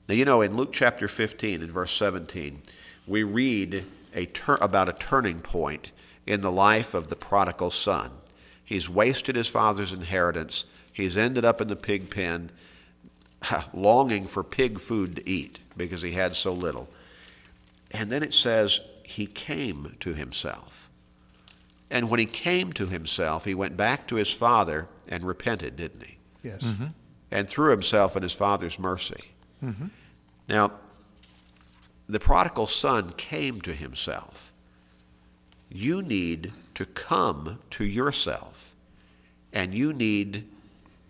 Now, 0.08 0.14
you 0.14 0.24
know, 0.24 0.40
in 0.40 0.56
Luke 0.56 0.72
chapter 0.72 1.06
15 1.06 1.62
and 1.62 1.70
verse 1.70 1.92
17, 1.92 2.62
we 3.06 3.22
read 3.22 3.84
a 4.14 4.26
tur- 4.26 4.58
about 4.60 4.88
a 4.88 4.92
turning 4.92 5.40
point 5.40 5.92
in 6.26 6.40
the 6.40 6.50
life 6.50 6.94
of 6.94 7.08
the 7.08 7.16
prodigal 7.16 7.70
son. 7.70 8.10
He's 8.64 8.88
wasted 8.88 9.36
his 9.36 9.48
father's 9.48 9.92
inheritance. 9.92 10.64
He's 11.00 11.16
ended 11.16 11.44
up 11.44 11.60
in 11.60 11.68
the 11.68 11.76
pig 11.76 12.10
pen, 12.10 12.50
longing 13.72 14.26
for 14.26 14.42
pig 14.44 14.78
food 14.78 15.16
to 15.16 15.28
eat 15.28 15.58
because 15.76 16.02
he 16.02 16.12
had 16.12 16.36
so 16.36 16.52
little. 16.52 16.88
And 17.90 18.10
then 18.10 18.22
it 18.22 18.34
says, 18.34 18.80
he 19.02 19.26
came 19.26 19.96
to 20.00 20.14
himself. 20.14 20.88
And 21.90 22.08
when 22.08 22.20
he 22.20 22.26
came 22.26 22.72
to 22.74 22.86
himself, 22.86 23.44
he 23.44 23.54
went 23.54 23.76
back 23.76 24.06
to 24.06 24.14
his 24.14 24.32
father 24.32 24.86
and 25.08 25.24
repented, 25.24 25.76
didn't 25.76 26.04
he? 26.06 26.18
Yes. 26.44 26.62
Mm-hmm. 26.62 26.86
And 27.32 27.48
threw 27.48 27.70
himself 27.70 28.16
in 28.16 28.22
his 28.22 28.32
father's 28.32 28.78
mercy. 28.78 29.32
Mm-hmm. 29.64 29.86
Now, 30.48 30.72
the 32.08 32.20
prodigal 32.20 32.68
son 32.68 33.12
came 33.16 33.60
to 33.62 33.74
himself. 33.74 34.52
You 35.68 36.02
need 36.02 36.52
to 36.74 36.86
come 36.86 37.58
to 37.70 37.84
yourself, 37.84 38.74
and 39.52 39.74
you 39.74 39.92
need 39.92 40.48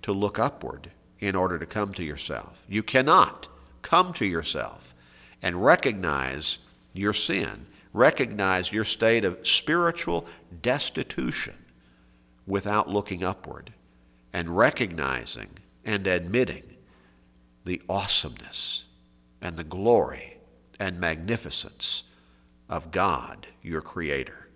to 0.02 0.12
look 0.12 0.38
upward 0.38 0.90
in 1.18 1.34
order 1.34 1.58
to 1.58 1.66
come 1.66 1.92
to 1.94 2.04
yourself. 2.04 2.64
You 2.68 2.82
cannot 2.82 3.48
come 3.82 4.12
to 4.14 4.26
yourself 4.26 4.94
and 5.42 5.64
recognize 5.64 6.58
your 6.92 7.12
sin, 7.12 7.66
recognize 7.92 8.72
your 8.72 8.84
state 8.84 9.24
of 9.24 9.46
spiritual 9.46 10.26
destitution 10.62 11.56
without 12.46 12.88
looking 12.88 13.22
upward 13.22 13.72
and 14.32 14.56
recognizing 14.56 15.48
and 15.84 16.06
admitting 16.06 16.76
the 17.64 17.82
awesomeness 17.88 18.84
and 19.40 19.56
the 19.56 19.64
glory 19.64 20.38
and 20.78 20.98
magnificence 20.98 22.04
of 22.68 22.90
God, 22.90 23.46
your 23.62 23.80
Creator. 23.80 24.48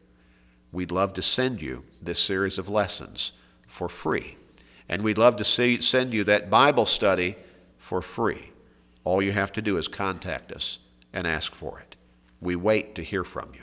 We'd 0.73 0.91
love 0.91 1.13
to 1.15 1.23
send 1.23 1.61
you 1.61 1.85
this 2.01 2.19
series 2.19 2.59
of 2.59 2.69
lessons 2.69 3.33
for 3.67 3.89
free. 3.89 4.37
And 4.89 5.03
we'd 5.03 5.19
love 5.19 5.37
to 5.37 5.45
see, 5.45 5.81
send 5.81 6.13
you 6.13 6.25
that 6.25 6.51
Bible 6.51 6.87
study 6.87 7.37
for 7.79 8.03
free. 8.03 8.53
All 9.05 9.23
you 9.23 9.33
have 9.33 9.53
to 9.53 9.63
do 9.63 9.77
is 9.77 9.89
contact 9.89 10.53
us 10.53 10.79
and 11.13 11.27
ask 11.27 11.55
for 11.55 11.81
it. 11.81 11.97
We 12.41 12.57
wait 12.57 12.95
to 12.97 13.03
hear 13.03 13.25
from 13.25 13.51
you. 13.55 13.63